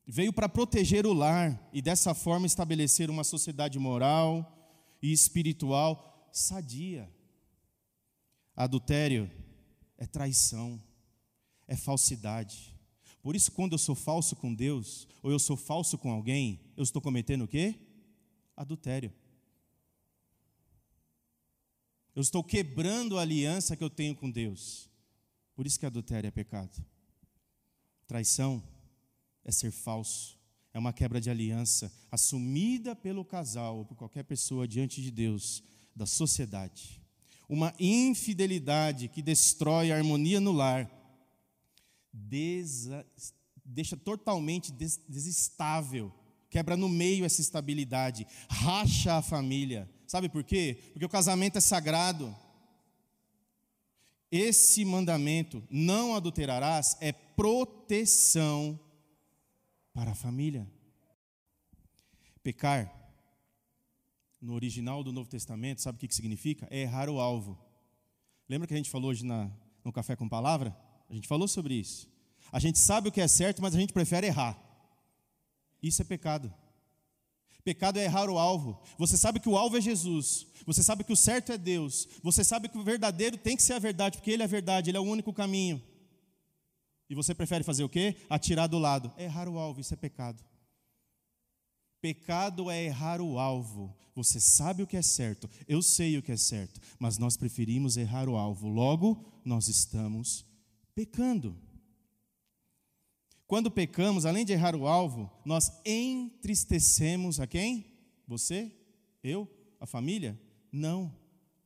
veio 0.06 0.32
para 0.32 0.48
proteger 0.48 1.06
o 1.06 1.12
lar 1.12 1.68
e 1.72 1.80
dessa 1.80 2.14
forma 2.14 2.46
estabelecer 2.46 3.08
uma 3.08 3.24
sociedade 3.24 3.78
moral 3.78 4.58
e 5.00 5.12
espiritual 5.12 6.28
sadia. 6.32 7.10
Adultério 8.54 9.30
é 9.96 10.06
traição, 10.06 10.82
é 11.66 11.76
falsidade. 11.76 12.71
Por 13.22 13.36
isso, 13.36 13.52
quando 13.52 13.72
eu 13.72 13.78
sou 13.78 13.94
falso 13.94 14.34
com 14.34 14.52
Deus, 14.52 15.06
ou 15.22 15.30
eu 15.30 15.38
sou 15.38 15.56
falso 15.56 15.96
com 15.96 16.10
alguém, 16.10 16.60
eu 16.76 16.82
estou 16.82 17.00
cometendo 17.00 17.44
o 17.44 17.48
quê? 17.48 17.76
Adultério. 18.56 19.12
Eu 22.14 22.20
estou 22.20 22.42
quebrando 22.42 23.16
a 23.16 23.22
aliança 23.22 23.76
que 23.76 23.84
eu 23.84 23.88
tenho 23.88 24.14
com 24.14 24.30
Deus. 24.30 24.90
Por 25.54 25.66
isso 25.66 25.78
que 25.78 25.86
adultério 25.86 26.28
é 26.28 26.30
pecado. 26.30 26.84
Traição 28.06 28.62
é 29.44 29.52
ser 29.52 29.70
falso, 29.70 30.38
é 30.74 30.78
uma 30.78 30.92
quebra 30.92 31.20
de 31.20 31.30
aliança 31.30 31.92
assumida 32.10 32.94
pelo 32.94 33.24
casal 33.24 33.78
ou 33.78 33.84
por 33.84 33.96
qualquer 33.96 34.24
pessoa 34.24 34.68
diante 34.68 35.00
de 35.00 35.10
Deus, 35.10 35.62
da 35.94 36.06
sociedade. 36.06 37.00
Uma 37.48 37.72
infidelidade 37.78 39.08
que 39.08 39.22
destrói 39.22 39.92
a 39.92 39.96
harmonia 39.96 40.40
no 40.40 40.52
lar, 40.52 40.90
desa, 42.12 43.06
deixa 43.64 43.96
totalmente 43.96 44.70
des, 44.72 45.00
desestável, 45.08 46.12
quebra 46.50 46.76
no 46.76 46.88
meio 46.88 47.24
essa 47.24 47.40
estabilidade, 47.40 48.26
racha 48.48 49.16
a 49.16 49.22
família. 49.22 49.88
Sabe 50.06 50.28
por 50.28 50.44
quê? 50.44 50.78
Porque 50.92 51.06
o 51.06 51.08
casamento 51.08 51.56
é 51.56 51.60
sagrado. 51.60 52.34
Esse 54.30 54.84
mandamento, 54.84 55.62
não 55.70 56.14
adulterarás, 56.14 56.96
é 57.00 57.12
proteção 57.12 58.78
para 59.92 60.12
a 60.12 60.14
família. 60.14 60.66
Pecar, 62.42 63.02
no 64.40 64.54
original 64.54 65.04
do 65.04 65.12
Novo 65.12 65.28
Testamento, 65.28 65.80
sabe 65.80 65.96
o 65.96 65.98
que, 66.00 66.14
significa? 66.14 66.66
É 66.70 66.80
errar 66.80 67.08
o 67.08 67.20
alvo. 67.20 67.56
Lembra 68.48 68.66
que 68.66 68.74
a 68.74 68.76
gente 68.76 68.90
falou 68.90 69.10
hoje 69.10 69.24
na, 69.24 69.50
no 69.84 69.92
Café 69.92 70.16
com 70.16 70.28
Palavra? 70.28 70.76
A 71.12 71.14
gente 71.14 71.28
falou 71.28 71.46
sobre 71.46 71.74
isso. 71.74 72.08
A 72.50 72.58
gente 72.58 72.78
sabe 72.78 73.08
o 73.08 73.12
que 73.12 73.20
é 73.20 73.28
certo, 73.28 73.60
mas 73.60 73.74
a 73.74 73.78
gente 73.78 73.92
prefere 73.92 74.26
errar. 74.26 74.58
Isso 75.82 76.00
é 76.00 76.04
pecado. 76.04 76.52
Pecado 77.62 77.98
é 77.98 78.04
errar 78.04 78.30
o 78.30 78.38
alvo. 78.38 78.80
Você 78.98 79.18
sabe 79.18 79.38
que 79.38 79.48
o 79.48 79.56
alvo 79.56 79.76
é 79.76 79.80
Jesus. 79.80 80.46
Você 80.66 80.82
sabe 80.82 81.04
que 81.04 81.12
o 81.12 81.16
certo 81.16 81.52
é 81.52 81.58
Deus. 81.58 82.08
Você 82.22 82.42
sabe 82.42 82.68
que 82.68 82.78
o 82.78 82.82
verdadeiro 82.82 83.36
tem 83.36 83.56
que 83.56 83.62
ser 83.62 83.74
a 83.74 83.78
verdade, 83.78 84.16
porque 84.16 84.30
Ele 84.30 84.42
é 84.42 84.46
a 84.46 84.48
verdade, 84.48 84.90
Ele 84.90 84.96
é 84.96 85.00
o 85.00 85.04
único 85.04 85.34
caminho. 85.34 85.82
E 87.10 87.14
você 87.14 87.34
prefere 87.34 87.62
fazer 87.62 87.84
o 87.84 87.90
quê? 87.90 88.16
Atirar 88.30 88.66
do 88.66 88.78
lado. 88.78 89.12
É 89.18 89.24
errar 89.24 89.48
o 89.48 89.58
alvo, 89.58 89.80
isso 89.80 89.92
é 89.92 89.96
pecado. 89.98 90.42
Pecado 92.00 92.70
é 92.70 92.82
errar 92.82 93.20
o 93.20 93.38
alvo. 93.38 93.94
Você 94.14 94.40
sabe 94.40 94.82
o 94.82 94.86
que 94.86 94.96
é 94.96 95.02
certo, 95.02 95.48
eu 95.68 95.82
sei 95.82 96.18
o 96.18 96.22
que 96.22 96.32
é 96.32 96.36
certo, 96.36 96.80
mas 96.98 97.16
nós 97.16 97.36
preferimos 97.36 97.96
errar 97.96 98.28
o 98.28 98.36
alvo. 98.36 98.68
Logo, 98.68 99.24
nós 99.44 99.68
estamos 99.68 100.44
pecando. 100.94 101.56
Quando 103.46 103.70
pecamos, 103.70 104.24
além 104.24 104.44
de 104.44 104.52
errar 104.52 104.74
o 104.74 104.86
alvo, 104.86 105.30
nós 105.44 105.70
entristecemos 105.84 107.38
a 107.38 107.46
quem? 107.46 107.84
Você? 108.26 108.72
Eu? 109.22 109.46
A 109.78 109.86
família? 109.86 110.40
Não, 110.70 111.14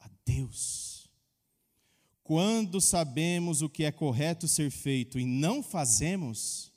a 0.01 0.11
Deus. 0.25 1.09
Quando 2.25 2.81
sabemos 2.81 3.63
o 3.63 3.69
que 3.69 3.85
é 3.85 3.93
correto 3.93 4.49
ser 4.49 4.69
feito 4.71 5.17
e 5.17 5.25
não 5.25 5.63
fazemos, 5.63 6.73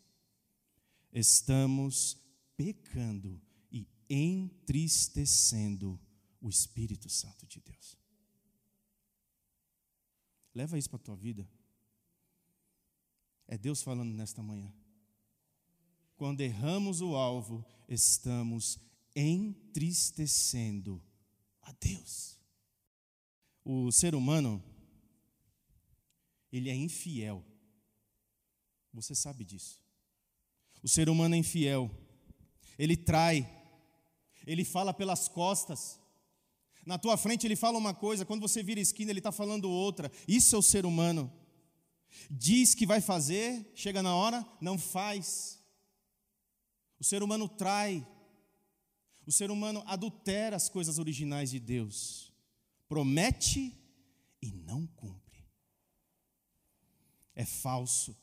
estamos 1.12 2.16
pecando 2.56 3.42
e 3.72 3.88
entristecendo 4.08 6.00
o 6.40 6.50
Espírito 6.50 7.10
Santo 7.10 7.48
de 7.48 7.60
Deus. 7.62 7.98
Leva 10.54 10.78
isso 10.78 10.90
para 10.90 10.98
a 10.98 11.04
tua 11.04 11.16
vida. 11.16 11.50
É 13.52 13.58
Deus 13.58 13.82
falando 13.82 14.14
nesta 14.14 14.44
manhã. 14.44 14.72
Quando 16.16 16.42
erramos 16.42 17.02
o 17.02 17.16
alvo, 17.16 17.66
estamos 17.88 18.78
entristecendo 19.16 21.02
a 21.64 21.72
Deus. 21.72 22.38
O 23.66 23.92
ser 23.92 24.14
humano 24.14 24.64
ele 26.52 26.70
é 26.70 26.76
infiel. 26.76 27.44
Você 28.94 29.16
sabe 29.16 29.44
disso. 29.44 29.82
O 30.84 30.88
ser 30.88 31.10
humano 31.10 31.34
é 31.34 31.40
infiel. 31.40 31.90
Ele 32.78 32.96
trai. 32.96 33.50
Ele 34.46 34.64
fala 34.64 34.94
pelas 34.94 35.28
costas. 35.28 36.00
Na 36.86 37.00
tua 37.00 37.18
frente 37.18 37.48
ele 37.48 37.56
fala 37.56 37.80
uma 37.80 37.96
coisa, 37.96 38.28
quando 38.28 38.42
você 38.42 38.62
vira 38.62 38.80
esquina 38.80 39.10
ele 39.12 39.20
está 39.20 39.32
falando 39.32 39.72
outra. 39.72 40.12
Isso 40.28 40.56
é 40.56 40.60
o 40.60 40.62
ser 40.62 40.86
humano. 40.86 41.34
Diz 42.30 42.76
que 42.76 42.86
vai 42.86 43.02
fazer, 43.02 43.72
chega 43.76 44.04
na 44.04 44.16
hora, 44.16 44.46
não 44.60 44.78
faz. 44.78 45.60
O 47.00 47.04
ser 47.04 47.24
humano 47.24 47.48
trai. 47.48 48.06
O 49.26 49.32
ser 49.32 49.52
humano 49.52 49.84
adultera 49.86 50.56
as 50.56 50.70
coisas 50.70 50.98
originais 50.98 51.52
de 51.52 51.60
Deus. 51.60 52.34
Promete 52.88 53.76
e 54.42 54.52
não 54.52 54.88
cumpre 54.88 55.30
é 57.40 57.46
falso, 57.46 58.14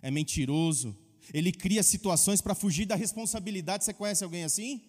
é 0.00 0.08
mentiroso, 0.08 0.96
ele 1.34 1.50
cria 1.50 1.82
situações 1.82 2.40
para 2.40 2.54
fugir 2.54 2.86
da 2.86 2.94
responsabilidade. 2.94 3.84
Você 3.84 3.92
conhece 3.92 4.22
alguém 4.22 4.44
assim? 4.44 4.80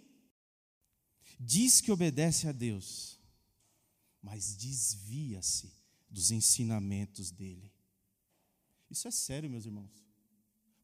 Diz 1.39 1.81
que 1.81 1.91
obedece 1.91 2.47
a 2.47 2.51
Deus, 2.51 3.19
mas 4.21 4.55
desvia-se 4.55 5.73
dos 6.07 6.29
ensinamentos 6.29 7.31
dele. 7.31 7.72
Isso 8.93 9.07
é 9.07 9.11
sério, 9.11 9.49
meus 9.49 9.65
irmãos. 9.65 10.05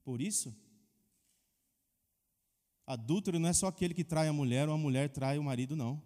Por 0.03 0.19
isso, 0.19 0.51
adúltero 2.87 3.37
não 3.37 3.47
é 3.47 3.53
só 3.53 3.67
aquele 3.67 3.93
que 3.93 4.03
trai 4.03 4.27
a 4.27 4.33
mulher 4.33 4.67
ou 4.67 4.73
a 4.73 4.77
mulher 4.79 5.09
trai 5.09 5.37
o 5.37 5.43
marido, 5.43 5.75
não. 5.75 6.01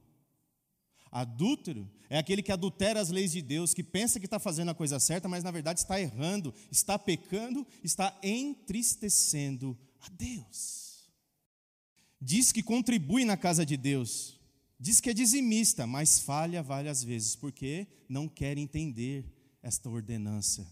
Adúltero 1.09 1.89
é 2.09 2.17
aquele 2.17 2.43
que 2.43 2.51
adultera 2.51 2.99
as 2.99 3.09
leis 3.09 3.31
de 3.31 3.41
Deus, 3.41 3.73
que 3.73 3.81
pensa 3.81 4.19
que 4.19 4.25
está 4.25 4.37
fazendo 4.37 4.71
a 4.71 4.75
coisa 4.75 4.99
certa, 4.99 5.29
mas 5.29 5.45
na 5.45 5.51
verdade 5.51 5.79
está 5.79 5.97
errando, 5.97 6.53
está 6.69 6.99
pecando, 6.99 7.65
está 7.81 8.19
entristecendo 8.21 9.79
a 10.01 10.09
Deus. 10.09 11.09
Diz 12.19 12.51
que 12.51 12.61
contribui 12.61 13.23
na 13.23 13.37
casa 13.37 13.65
de 13.65 13.77
Deus, 13.77 14.37
diz 14.77 14.99
que 14.99 15.09
é 15.09 15.13
dizimista, 15.13 15.87
mas 15.87 16.19
falha 16.19 16.61
várias 16.61 17.01
vezes, 17.01 17.33
porque 17.33 17.87
não 18.09 18.27
quer 18.27 18.57
entender 18.57 19.25
esta 19.61 19.89
ordenança, 19.89 20.67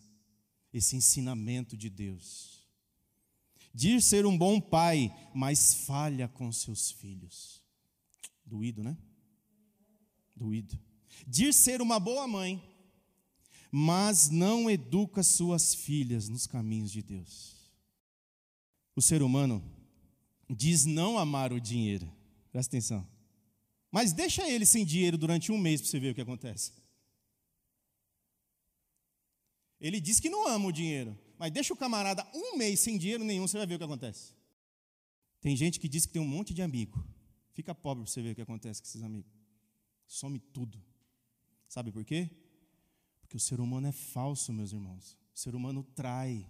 esse 0.74 0.96
ensinamento 0.96 1.76
de 1.76 1.90
Deus. 1.90 2.68
Diz 3.74 4.06
ser 4.06 4.26
um 4.26 4.38
bom 4.38 4.60
pai, 4.60 5.14
mas 5.34 5.86
falha 5.86 6.28
com 6.28 6.52
seus 6.52 6.92
filhos. 6.92 7.62
Doído, 8.46 8.84
né? 8.84 8.98
doído. 10.42 10.78
Diz 11.28 11.56
ser 11.56 11.82
uma 11.82 12.00
boa 12.00 12.28
mãe, 12.28 12.62
mas 13.72 14.30
não 14.30 14.70
educa 14.70 15.22
suas 15.22 15.76
filhas 15.76 16.28
nos 16.28 16.48
caminhos 16.48 16.92
de 16.92 17.02
Deus. 17.02 17.56
O 18.96 19.02
ser 19.02 19.22
humano 19.22 19.64
diz 20.50 20.86
não 20.86 21.18
amar 21.18 21.54
o 21.54 21.62
dinheiro. 21.62 22.12
Presta 22.52 22.76
atenção. 22.76 23.08
Mas 23.92 24.12
deixa 24.14 24.50
ele 24.50 24.66
sem 24.66 24.86
dinheiro 24.86 25.18
durante 25.18 25.52
um 25.52 25.58
mês 25.58 25.82
para 25.82 25.90
você 25.90 26.00
ver 26.00 26.12
o 26.12 26.16
que 26.16 26.22
acontece. 26.22 26.74
Ele 29.82 30.00
diz 30.00 30.20
que 30.20 30.30
não 30.30 30.48
ama 30.48 30.68
o 30.68 30.72
dinheiro, 30.72 31.18
mas 31.40 31.52
deixa 31.52 31.74
o 31.74 31.76
camarada 31.76 32.26
um 32.34 32.56
mês 32.56 32.80
sem 32.80 32.98
dinheiro 33.00 33.24
nenhum, 33.24 33.48
você 33.48 33.58
vai 33.58 33.66
ver 33.66 33.76
o 33.76 33.78
que 33.80 33.84
acontece. 33.84 34.34
Tem 35.42 35.56
gente 35.56 35.80
que 35.80 35.90
diz 35.90 36.06
que 36.06 36.14
tem 36.14 36.22
um 36.22 36.28
monte 36.28 36.54
de 36.54 36.62
amigo. 36.62 37.04
Fica 37.52 37.74
pobre 37.74 38.04
para 38.04 38.12
você 38.12 38.22
ver 38.22 38.32
o 38.32 38.36
que 38.36 38.42
acontece 38.42 38.80
com 38.80 38.88
esses 38.88 39.02
amigos. 39.02 39.32
Some 40.08 40.40
tudo. 40.40 40.80
Sabe 41.68 41.92
por 41.92 42.06
quê? 42.06 42.30
Porque 43.22 43.36
o 43.36 43.40
ser 43.40 43.60
humano 43.60 43.88
é 43.88 43.92
falso, 43.92 44.54
meus 44.54 44.72
irmãos. 44.72 45.18
O 45.34 45.40
ser 45.40 45.56
humano 45.56 45.84
trai. 45.96 46.46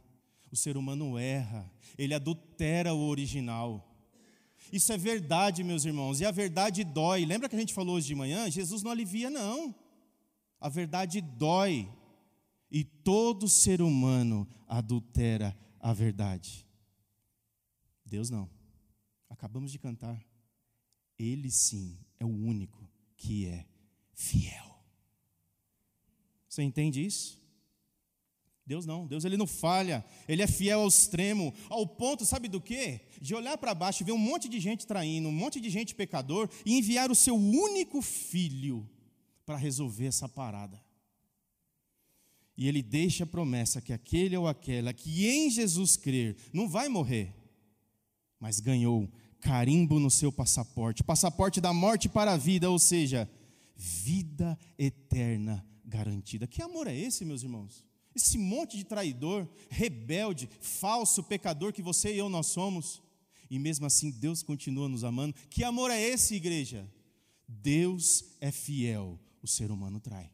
O 0.52 0.58
ser 0.58 0.76
humano 0.76 1.18
erra. 1.18 1.72
Ele 1.98 2.14
adultera 2.14 2.94
o 2.94 3.08
original. 3.08 3.88
Isso 4.74 4.92
é 4.92 4.98
verdade, 4.98 5.64
meus 5.64 5.86
irmãos. 5.86 6.20
E 6.20 6.26
a 6.26 6.32
verdade 6.32 6.84
dói. 6.84 7.26
Lembra 7.26 7.48
que 7.48 7.56
a 7.56 7.60
gente 7.60 7.74
falou 7.74 7.96
hoje 7.96 8.08
de 8.08 8.16
manhã? 8.16 8.50
Jesus 8.50 8.84
não 8.84 8.92
alivia, 8.92 9.30
não. 9.30 9.74
A 10.60 10.68
verdade 10.68 11.22
dói. 11.22 11.90
E 12.72 12.84
todo 12.84 13.50
ser 13.50 13.82
humano 13.82 14.48
adultera 14.68 15.56
a 15.80 15.92
verdade. 15.92 16.66
Deus 18.06 18.30
não. 18.30 18.50
Acabamos 19.30 19.72
de 19.72 19.80
cantar. 19.80 20.24
Ele 21.20 21.52
sim 21.52 22.00
é 22.20 22.26
o 22.26 22.30
único 22.30 22.90
que 23.18 23.46
é 23.46 23.66
fiel. 24.14 24.80
Você 26.48 26.64
entende 26.64 27.06
isso? 27.06 27.42
Deus 28.66 28.86
não, 28.86 29.06
Deus 29.06 29.26
ele 29.26 29.36
não 29.36 29.48
falha, 29.48 30.06
ele 30.28 30.42
é 30.42 30.48
fiel 30.48 30.82
ao 30.82 30.88
extremo, 30.88 31.54
ao 31.68 31.86
ponto, 31.86 32.26
sabe 32.26 32.48
do 32.48 32.62
quê? 32.62 33.02
De 33.20 33.36
olhar 33.36 33.58
para 33.58 33.76
baixo 33.76 34.02
e 34.02 34.06
ver 34.06 34.12
um 34.12 34.18
monte 34.18 34.48
de 34.48 34.60
gente 34.60 34.88
traindo, 34.88 35.28
um 35.28 35.32
monte 35.34 35.60
de 35.60 35.70
gente 35.70 35.94
pecador 35.94 36.50
e 36.66 36.78
enviar 36.78 37.12
o 37.12 37.16
seu 37.16 37.36
único 37.36 38.02
filho 38.02 38.90
para 39.46 39.58
resolver 39.58 40.06
essa 40.06 40.30
parada. 40.30 40.82
E 42.62 42.68
ele 42.68 42.84
deixa 42.84 43.24
a 43.24 43.28
promessa 43.28 43.82
que 43.82 43.92
aquele 43.92 44.38
ou 44.38 44.48
aquela 44.48 44.94
que 44.94 45.28
em 45.28 45.50
Jesus 45.50 45.98
crer 45.98 46.38
não 46.54 46.70
vai 46.70 46.88
morrer, 46.88 47.34
mas 48.40 48.60
ganhou 48.60 49.12
carimbo 49.40 50.00
no 50.00 50.12
seu 50.12 50.32
passaporte 50.32 51.04
passaporte 51.04 51.60
da 51.60 51.74
morte 51.74 52.08
para 52.08 52.34
a 52.34 52.38
vida, 52.38 52.70
ou 52.70 52.78
seja, 52.78 53.28
vida 53.76 54.56
eterna 54.78 55.66
garantida. 55.84 56.46
Que 56.46 56.62
amor 56.62 56.86
é 56.86 56.96
esse, 56.96 57.26
meus 57.26 57.42
irmãos? 57.42 57.84
Esse 58.14 58.38
monte 58.38 58.78
de 58.78 58.84
traidor, 58.84 59.50
rebelde, 59.68 60.48
falso 60.60 61.24
pecador 61.24 61.74
que 61.74 61.82
você 61.82 62.14
e 62.14 62.20
eu 62.20 62.30
nós 62.30 62.46
somos, 62.46 63.02
e 63.50 63.58
mesmo 63.58 63.88
assim 63.88 64.12
Deus 64.12 64.44
continua 64.44 64.88
nos 64.88 65.04
amando. 65.04 65.34
Que 65.50 65.64
amor 65.64 65.90
é 65.90 66.00
esse, 66.00 66.36
igreja? 66.36 66.88
Deus 67.48 68.24
é 68.40 68.52
fiel, 68.52 69.20
o 69.42 69.48
ser 69.48 69.72
humano 69.72 70.00
trai. 70.00 70.32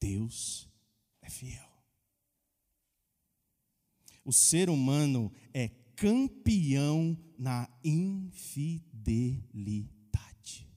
Deus 0.00 0.72
é 1.24 1.30
fiel. 1.30 1.68
O 4.24 4.32
ser 4.32 4.70
humano 4.70 5.32
é 5.52 5.68
campeão 5.96 7.18
na 7.38 7.68
infidelidade. 7.82 10.68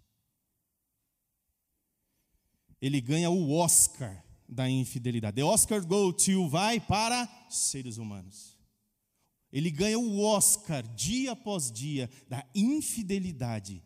Ele 2.81 2.99
ganha 3.01 3.29
o 3.29 3.51
Oscar 3.53 4.25
da 4.47 4.69
infidelidade. 4.69 5.35
The 5.35 5.43
Oscar 5.43 5.85
go 5.85 6.13
to 6.13 6.47
vai 6.49 6.79
para 6.79 7.27
seres 7.49 7.97
humanos. 7.97 8.57
Ele 9.51 9.71
ganha 9.71 9.97
o 9.97 10.21
Oscar 10.21 10.83
dia 10.95 11.31
após 11.31 11.71
dia 11.71 12.07
da 12.27 12.45
infidelidade. 12.53 13.83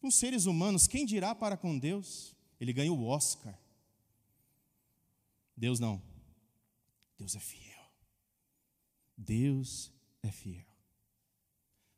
Com 0.00 0.10
seres 0.10 0.46
humanos, 0.46 0.88
quem 0.88 1.06
dirá 1.06 1.34
para 1.34 1.56
com 1.56 1.78
Deus? 1.78 2.36
Ele 2.60 2.72
ganha 2.72 2.92
o 2.92 3.06
Oscar. 3.06 3.56
Deus 5.62 5.78
não. 5.78 6.02
Deus 7.16 7.36
é 7.36 7.38
fiel. 7.38 7.86
Deus 9.16 9.92
é 10.20 10.28
fiel. 10.28 10.66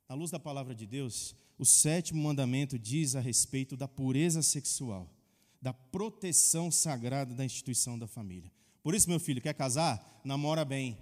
Na 0.07 0.13
luz 0.13 0.29
da 0.29 0.39
palavra 0.39 0.75
de 0.75 0.85
Deus, 0.85 1.35
o 1.57 1.65
sétimo 1.65 2.21
mandamento 2.21 2.77
diz 2.77 3.15
a 3.15 3.19
respeito 3.19 3.75
da 3.75 3.87
pureza 3.87 4.43
sexual, 4.43 5.11
da 5.59 5.73
proteção 5.73 6.69
sagrada 6.69 7.33
da 7.33 7.43
instituição 7.43 7.97
da 7.97 8.05
família. 8.05 8.51
Por 8.83 8.93
isso, 8.93 9.09
meu 9.09 9.19
filho, 9.19 9.41
quer 9.41 9.55
casar? 9.55 10.21
Namora 10.23 10.63
bem. 10.63 10.95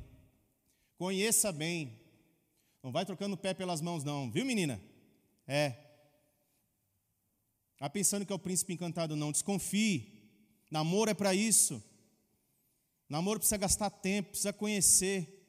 Conheça 0.97 1.51
bem. 1.51 1.99
Não 2.81 2.93
vai 2.93 3.05
trocando 3.05 3.35
o 3.35 3.37
pé 3.37 3.53
pelas 3.53 3.81
mãos, 3.81 4.05
não, 4.05 4.31
viu, 4.31 4.45
menina? 4.45 4.81
É. 5.45 5.75
Tá 7.77 7.89
pensando 7.89 8.25
que 8.25 8.31
é 8.31 8.35
o 8.37 8.39
príncipe 8.39 8.71
encantado, 8.71 9.17
não. 9.17 9.33
Desconfie. 9.33 10.31
Namoro 10.71 11.11
é 11.11 11.13
para 11.13 11.35
isso. 11.35 11.83
Namoro 13.13 13.39
precisa 13.39 13.57
gastar 13.57 13.91
tempo, 13.91 14.29
precisa 14.29 14.51
conhecer. 14.51 15.47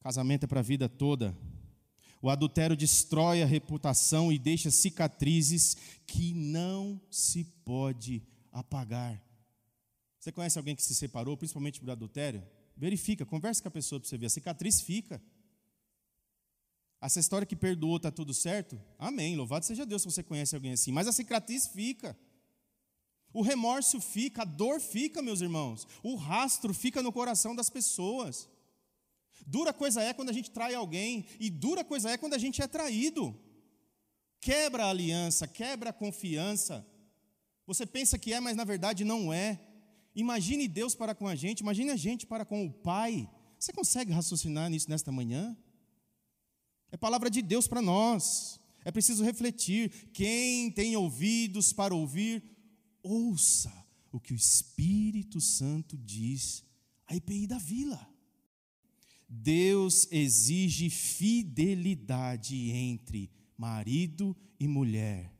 Casamento 0.00 0.42
é 0.42 0.46
para 0.48 0.58
a 0.58 0.62
vida 0.62 0.88
toda. 0.88 1.38
O 2.20 2.28
adultério 2.28 2.76
destrói 2.76 3.44
a 3.44 3.46
reputação 3.46 4.32
e 4.32 4.40
deixa 4.40 4.72
cicatrizes 4.72 5.76
que 6.04 6.34
não 6.34 7.00
se 7.08 7.44
pode 7.64 8.26
apagar. 8.50 9.22
Você 10.18 10.32
conhece 10.32 10.58
alguém 10.58 10.74
que 10.74 10.82
se 10.82 10.96
separou, 10.96 11.36
principalmente 11.36 11.78
por 11.78 11.88
adultério? 11.90 12.42
Verifica, 12.76 13.24
converse 13.24 13.62
com 13.62 13.68
a 13.68 13.70
pessoa 13.70 14.00
para 14.00 14.08
você 14.08 14.18
ver. 14.18 14.26
A 14.26 14.30
cicatriz 14.30 14.80
fica. 14.80 15.22
Essa 17.00 17.20
história 17.20 17.46
que 17.46 17.54
perdoou 17.54 17.98
está 17.98 18.10
tudo 18.10 18.34
certo? 18.34 18.80
Amém. 18.98 19.36
Louvado 19.36 19.64
seja 19.64 19.86
Deus 19.86 20.02
se 20.02 20.10
você 20.10 20.24
conhece 20.24 20.56
alguém 20.56 20.72
assim. 20.72 20.90
Mas 20.90 21.06
a 21.06 21.12
cicatriz 21.12 21.68
fica. 21.68 22.18
O 23.32 23.42
remorso 23.42 24.00
fica, 24.00 24.42
a 24.42 24.44
dor 24.44 24.80
fica, 24.80 25.20
meus 25.20 25.40
irmãos. 25.40 25.86
O 26.02 26.14
rastro 26.16 26.72
fica 26.72 27.02
no 27.02 27.12
coração 27.12 27.54
das 27.54 27.68
pessoas. 27.68 28.48
Dura 29.46 29.72
coisa 29.72 30.02
é 30.02 30.12
quando 30.12 30.30
a 30.30 30.32
gente 30.32 30.50
trai 30.50 30.74
alguém, 30.74 31.24
e 31.38 31.50
dura 31.50 31.84
coisa 31.84 32.10
é 32.10 32.16
quando 32.16 32.34
a 32.34 32.38
gente 32.38 32.60
é 32.60 32.66
traído. 32.66 33.38
Quebra 34.40 34.84
a 34.84 34.90
aliança, 34.90 35.46
quebra 35.46 35.90
a 35.90 35.92
confiança. 35.92 36.86
Você 37.66 37.84
pensa 37.84 38.18
que 38.18 38.32
é, 38.32 38.40
mas 38.40 38.56
na 38.56 38.64
verdade 38.64 39.04
não 39.04 39.32
é. 39.32 39.60
Imagine 40.14 40.66
Deus 40.66 40.94
para 40.94 41.14
com 41.14 41.28
a 41.28 41.34
gente, 41.34 41.60
imagine 41.60 41.90
a 41.90 41.96
gente 41.96 42.26
para 42.26 42.44
com 42.44 42.64
o 42.66 42.72
Pai. 42.72 43.28
Você 43.58 43.72
consegue 43.72 44.12
raciocinar 44.12 44.70
nisso 44.70 44.88
nesta 44.88 45.12
manhã? 45.12 45.56
É 46.90 46.96
palavra 46.96 47.30
de 47.30 47.42
Deus 47.42 47.68
para 47.68 47.82
nós. 47.82 48.58
É 48.84 48.90
preciso 48.90 49.22
refletir. 49.24 50.10
Quem 50.12 50.70
tem 50.70 50.96
ouvidos 50.96 51.72
para 51.72 51.94
ouvir, 51.94 52.42
ouça 53.02 53.72
o 54.12 54.20
que 54.20 54.32
o 54.32 54.36
Espírito 54.36 55.40
Santo 55.40 55.96
diz 55.96 56.64
à 57.06 57.14
IPI 57.14 57.46
da 57.46 57.58
vila. 57.58 58.08
Deus 59.28 60.10
exige 60.10 60.88
fidelidade 60.88 62.70
entre 62.70 63.30
marido 63.56 64.34
e 64.58 64.66
mulher, 64.66 65.30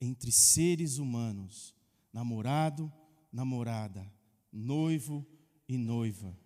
entre 0.00 0.32
seres 0.32 0.98
humanos, 0.98 1.74
namorado, 2.12 2.92
namorada, 3.32 4.10
noivo 4.52 5.24
e 5.68 5.78
noiva. 5.78 6.36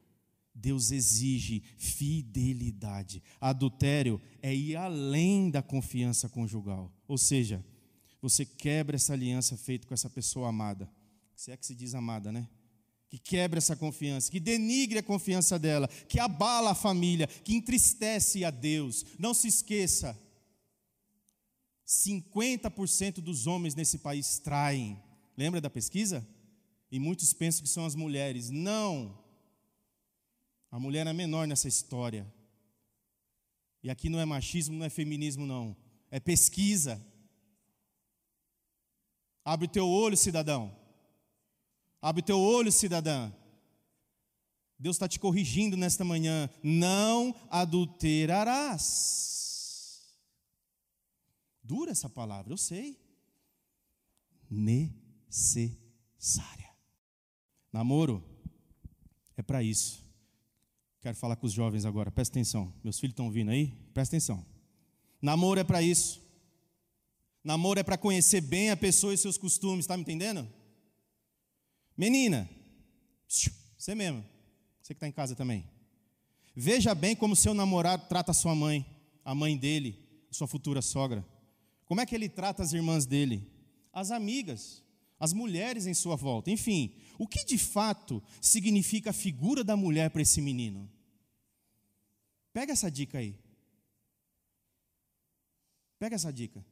Deus 0.54 0.90
exige 0.90 1.62
fidelidade. 1.76 3.22
Adultério 3.40 4.20
é 4.40 4.54
ir 4.54 4.76
além 4.76 5.50
da 5.50 5.62
confiança 5.62 6.28
conjugal. 6.28 6.92
Ou 7.08 7.18
seja, 7.18 7.64
você 8.24 8.46
quebra 8.46 8.96
essa 8.96 9.12
aliança 9.12 9.54
feita 9.54 9.86
com 9.86 9.92
essa 9.92 10.08
pessoa 10.08 10.48
amada. 10.48 10.90
Se 11.36 11.50
é 11.50 11.56
que 11.58 11.66
se 11.66 11.74
diz 11.74 11.94
amada, 11.94 12.32
né? 12.32 12.48
que 13.10 13.18
quebra 13.18 13.58
essa 13.58 13.76
confiança, 13.76 14.30
que 14.30 14.40
denigre 14.40 14.98
a 14.98 15.02
confiança 15.02 15.56
dela, 15.56 15.86
que 16.08 16.18
abala 16.18 16.72
a 16.72 16.74
família, 16.74 17.28
que 17.28 17.54
entristece 17.54 18.44
a 18.44 18.50
Deus. 18.50 19.04
Não 19.18 19.32
se 19.32 19.46
esqueça, 19.46 20.18
50% 21.86 23.20
dos 23.20 23.46
homens 23.46 23.74
nesse 23.74 23.98
país 23.98 24.38
traem. 24.38 25.00
Lembra 25.36 25.60
da 25.60 25.68
pesquisa? 25.68 26.26
E 26.90 26.98
muitos 26.98 27.32
pensam 27.32 27.62
que 27.62 27.68
são 27.68 27.84
as 27.84 27.94
mulheres. 27.94 28.50
Não. 28.50 29.16
A 30.70 30.80
mulher 30.80 31.06
é 31.06 31.12
menor 31.12 31.46
nessa 31.46 31.68
história. 31.68 32.26
E 33.82 33.90
aqui 33.90 34.08
não 34.08 34.18
é 34.18 34.24
machismo, 34.24 34.76
não 34.76 34.86
é 34.86 34.90
feminismo, 34.90 35.46
não. 35.46 35.76
É 36.10 36.18
pesquisa. 36.18 37.00
Abre 39.44 39.68
teu 39.68 39.86
olho, 39.86 40.16
cidadão. 40.16 40.74
Abre 42.00 42.22
teu 42.22 42.40
olho, 42.40 42.72
cidadã. 42.72 43.30
Deus 44.78 44.96
está 44.96 45.06
te 45.06 45.20
corrigindo 45.20 45.76
nesta 45.76 46.04
manhã. 46.04 46.48
Não 46.62 47.34
adulterarás. 47.50 49.34
Dura 51.62 51.90
essa 51.90 52.08
palavra, 52.08 52.52
eu 52.52 52.56
sei. 52.56 52.98
Necessária. 54.50 55.04
Namoro 57.72 58.24
é 59.36 59.42
para 59.42 59.62
isso. 59.62 60.02
Quero 61.00 61.16
falar 61.16 61.36
com 61.36 61.46
os 61.46 61.52
jovens 61.52 61.84
agora, 61.84 62.10
presta 62.10 62.32
atenção. 62.32 62.72
Meus 62.82 62.98
filhos 62.98 63.12
estão 63.12 63.30
vindo 63.30 63.50
aí? 63.50 63.68
Presta 63.92 64.16
atenção. 64.16 64.42
Namoro 65.20 65.60
é 65.60 65.64
para 65.64 65.82
isso. 65.82 66.23
Namoro 67.44 67.78
é 67.78 67.82
para 67.82 67.98
conhecer 67.98 68.40
bem 68.40 68.70
a 68.70 68.76
pessoa 68.76 69.12
e 69.12 69.18
seus 69.18 69.36
costumes, 69.36 69.84
está 69.84 69.96
me 69.98 70.02
entendendo? 70.02 70.50
Menina, 71.94 72.48
você 73.76 73.94
mesmo, 73.94 74.24
você 74.80 74.94
que 74.94 74.96
está 74.96 75.06
em 75.06 75.12
casa 75.12 75.36
também. 75.36 75.68
Veja 76.56 76.94
bem 76.94 77.14
como 77.14 77.36
seu 77.36 77.52
namorado 77.52 78.08
trata 78.08 78.30
a 78.30 78.34
sua 78.34 78.54
mãe, 78.54 78.86
a 79.22 79.34
mãe 79.34 79.58
dele, 79.58 80.08
sua 80.30 80.48
futura 80.48 80.80
sogra. 80.80 81.22
Como 81.84 82.00
é 82.00 82.06
que 82.06 82.14
ele 82.14 82.30
trata 82.30 82.62
as 82.62 82.72
irmãs 82.72 83.04
dele? 83.04 83.52
As 83.92 84.10
amigas, 84.10 84.82
as 85.20 85.34
mulheres 85.34 85.86
em 85.86 85.92
sua 85.94 86.16
volta. 86.16 86.50
Enfim, 86.50 86.96
o 87.18 87.28
que 87.28 87.44
de 87.44 87.58
fato 87.58 88.22
significa 88.40 89.10
a 89.10 89.12
figura 89.12 89.62
da 89.62 89.76
mulher 89.76 90.10
para 90.10 90.22
esse 90.22 90.40
menino? 90.40 90.90
Pega 92.54 92.72
essa 92.72 92.90
dica 92.90 93.18
aí. 93.18 93.36
Pega 95.98 96.14
essa 96.14 96.32
dica. 96.32 96.64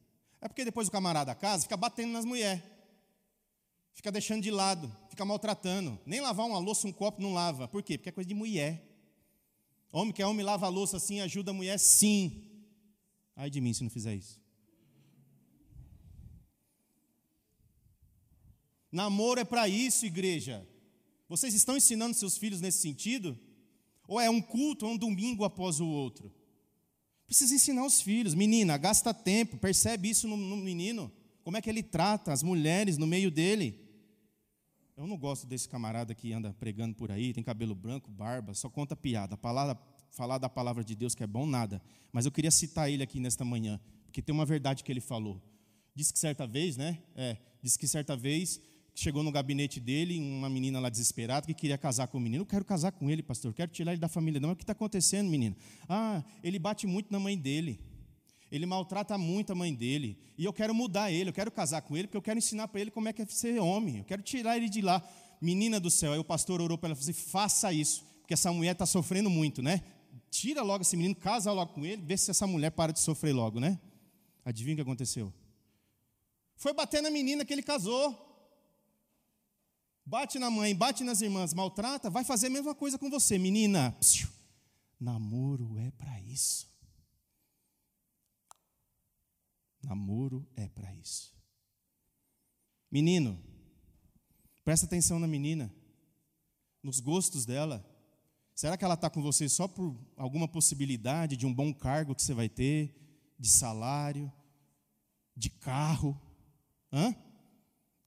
É 0.42 0.48
porque 0.48 0.64
depois 0.64 0.88
o 0.88 0.90
camarada 0.90 1.32
casa 1.36 1.62
fica 1.62 1.76
batendo 1.76 2.12
nas 2.12 2.24
mulheres. 2.24 2.62
Fica 3.92 4.10
deixando 4.10 4.42
de 4.42 4.50
lado, 4.50 4.90
fica 5.08 5.24
maltratando. 5.24 6.00
Nem 6.04 6.20
lavar 6.20 6.46
uma 6.46 6.58
louça, 6.58 6.88
um 6.88 6.92
copo 6.92 7.22
não 7.22 7.32
lava. 7.32 7.68
Por 7.68 7.80
quê? 7.82 7.96
Porque 7.96 8.08
é 8.08 8.12
coisa 8.12 8.26
de 8.26 8.34
mulher. 8.34 8.84
Homem 9.92 10.12
que 10.12 10.20
é 10.20 10.26
homem 10.26 10.44
lava 10.44 10.66
a 10.66 10.68
louça 10.68 10.96
assim, 10.96 11.20
ajuda 11.20 11.52
a 11.52 11.54
mulher 11.54 11.78
sim. 11.78 12.42
Ai 13.36 13.48
de 13.48 13.60
mim 13.60 13.72
se 13.72 13.84
não 13.84 13.90
fizer 13.90 14.16
isso. 14.16 14.40
Namoro 18.90 19.40
é 19.40 19.44
para 19.44 19.68
isso, 19.68 20.04
igreja. 20.04 20.66
Vocês 21.28 21.54
estão 21.54 21.76
ensinando 21.76 22.14
seus 22.14 22.36
filhos 22.36 22.60
nesse 22.60 22.80
sentido? 22.80 23.38
Ou 24.08 24.20
é 24.20 24.28
um 24.28 24.42
culto, 24.42 24.86
ou 24.86 24.92
um 24.92 24.98
domingo 24.98 25.44
após 25.44 25.78
o 25.78 25.86
outro? 25.86 26.34
Precisa 27.32 27.54
ensinar 27.54 27.86
os 27.86 28.02
filhos. 28.02 28.34
Menina, 28.34 28.76
gasta 28.76 29.14
tempo, 29.14 29.56
percebe 29.56 30.10
isso 30.10 30.28
no, 30.28 30.36
no 30.36 30.54
menino. 30.54 31.10
Como 31.42 31.56
é 31.56 31.62
que 31.62 31.70
ele 31.70 31.82
trata 31.82 32.30
as 32.30 32.42
mulheres 32.42 32.98
no 32.98 33.06
meio 33.06 33.30
dele. 33.30 33.74
Eu 34.94 35.06
não 35.06 35.16
gosto 35.16 35.46
desse 35.46 35.66
camarada 35.66 36.14
que 36.14 36.30
anda 36.34 36.54
pregando 36.60 36.94
por 36.94 37.10
aí, 37.10 37.32
tem 37.32 37.42
cabelo 37.42 37.74
branco, 37.74 38.10
barba, 38.10 38.52
só 38.52 38.68
conta 38.68 38.94
piada. 38.94 39.34
Palavra, 39.34 39.80
falar 40.10 40.36
da 40.36 40.46
palavra 40.46 40.84
de 40.84 40.94
Deus 40.94 41.14
que 41.14 41.22
é 41.22 41.26
bom, 41.26 41.46
nada. 41.46 41.80
Mas 42.12 42.26
eu 42.26 42.30
queria 42.30 42.50
citar 42.50 42.90
ele 42.90 43.02
aqui 43.02 43.18
nesta 43.18 43.46
manhã, 43.46 43.80
porque 44.04 44.20
tem 44.20 44.34
uma 44.34 44.44
verdade 44.44 44.84
que 44.84 44.92
ele 44.92 45.00
falou. 45.00 45.40
Disse 45.94 46.12
que 46.12 46.18
certa 46.18 46.46
vez, 46.46 46.76
né? 46.76 46.98
É, 47.16 47.38
disse 47.62 47.78
que 47.78 47.88
certa 47.88 48.14
vez 48.14 48.60
chegou 48.94 49.22
no 49.22 49.32
gabinete 49.32 49.80
dele 49.80 50.18
uma 50.18 50.50
menina 50.50 50.78
lá 50.78 50.88
desesperada 50.88 51.46
que 51.46 51.54
queria 51.54 51.78
casar 51.78 52.08
com 52.08 52.18
o 52.18 52.20
menino. 52.20 52.42
Eu 52.42 52.46
quero 52.46 52.64
casar 52.64 52.92
com 52.92 53.10
ele, 53.10 53.22
pastor. 53.22 53.50
Eu 53.50 53.54
quero 53.54 53.70
tirar 53.70 53.92
ele 53.92 54.00
da 54.00 54.08
família. 54.08 54.40
Não, 54.40 54.52
o 54.52 54.56
que 54.56 54.62
está 54.62 54.72
acontecendo, 54.72 55.28
menina? 55.28 55.56
Ah, 55.88 56.22
ele 56.42 56.58
bate 56.58 56.86
muito 56.86 57.10
na 57.10 57.18
mãe 57.18 57.36
dele. 57.36 57.80
Ele 58.50 58.66
maltrata 58.66 59.16
muito 59.16 59.50
a 59.50 59.54
mãe 59.54 59.74
dele. 59.74 60.18
E 60.36 60.44
eu 60.44 60.52
quero 60.52 60.74
mudar 60.74 61.10
ele. 61.10 61.30
Eu 61.30 61.34
quero 61.34 61.50
casar 61.50 61.80
com 61.80 61.96
ele 61.96 62.06
porque 62.06 62.18
eu 62.18 62.22
quero 62.22 62.38
ensinar 62.38 62.68
para 62.68 62.80
ele 62.80 62.90
como 62.90 63.08
é 63.08 63.12
que 63.12 63.22
é 63.22 63.26
ser 63.26 63.58
homem. 63.58 63.98
Eu 63.98 64.04
quero 64.04 64.22
tirar 64.22 64.56
ele 64.58 64.68
de 64.68 64.82
lá. 64.82 65.02
Menina 65.40 65.80
do 65.80 65.90
céu. 65.90 66.12
Aí 66.12 66.18
o 66.18 66.24
pastor 66.24 66.60
orou 66.60 66.76
para 66.76 66.88
ela 66.88 66.98
e 66.98 67.00
falou 67.00 67.10
assim: 67.10 67.30
faça 67.30 67.72
isso, 67.72 68.04
porque 68.20 68.34
essa 68.34 68.52
mulher 68.52 68.72
está 68.72 68.84
sofrendo 68.84 69.30
muito, 69.30 69.62
né? 69.62 69.82
Tira 70.30 70.62
logo 70.62 70.82
esse 70.82 70.96
menino, 70.96 71.14
casa 71.14 71.50
logo 71.50 71.72
com 71.72 71.84
ele, 71.84 72.02
vê 72.02 72.16
se 72.16 72.30
essa 72.30 72.46
mulher 72.46 72.70
para 72.70 72.92
de 72.92 73.00
sofrer 73.00 73.32
logo, 73.32 73.58
né? 73.58 73.78
Adivinha 74.44 74.74
o 74.74 74.76
que 74.76 74.82
aconteceu? 74.82 75.32
Foi 76.56 76.74
bater 76.74 77.02
na 77.02 77.10
menina 77.10 77.44
que 77.44 77.52
ele 77.52 77.62
casou. 77.62 78.31
Bate 80.04 80.38
na 80.38 80.50
mãe, 80.50 80.74
bate 80.74 81.04
nas 81.04 81.20
irmãs, 81.20 81.54
maltrata, 81.54 82.10
vai 82.10 82.24
fazer 82.24 82.48
a 82.48 82.50
mesma 82.50 82.74
coisa 82.74 82.98
com 82.98 83.08
você, 83.08 83.38
menina. 83.38 83.92
Psiu, 84.00 84.28
namoro 84.98 85.78
é 85.78 85.90
para 85.92 86.20
isso. 86.22 86.68
Namoro 89.82 90.46
é 90.56 90.68
para 90.68 90.92
isso. 90.94 91.32
Menino, 92.90 93.40
presta 94.64 94.86
atenção 94.86 95.18
na 95.18 95.26
menina, 95.26 95.72
nos 96.82 97.00
gostos 97.00 97.46
dela. 97.46 97.84
Será 98.54 98.76
que 98.76 98.84
ela 98.84 98.94
está 98.94 99.08
com 99.08 99.22
você 99.22 99.48
só 99.48 99.66
por 99.66 99.96
alguma 100.16 100.46
possibilidade 100.46 101.36
de 101.36 101.46
um 101.46 101.54
bom 101.54 101.72
cargo 101.72 102.14
que 102.14 102.22
você 102.22 102.34
vai 102.34 102.48
ter, 102.48 102.94
de 103.38 103.48
salário, 103.48 104.30
de 105.34 105.48
carro? 105.48 106.20
Hã? 106.92 107.14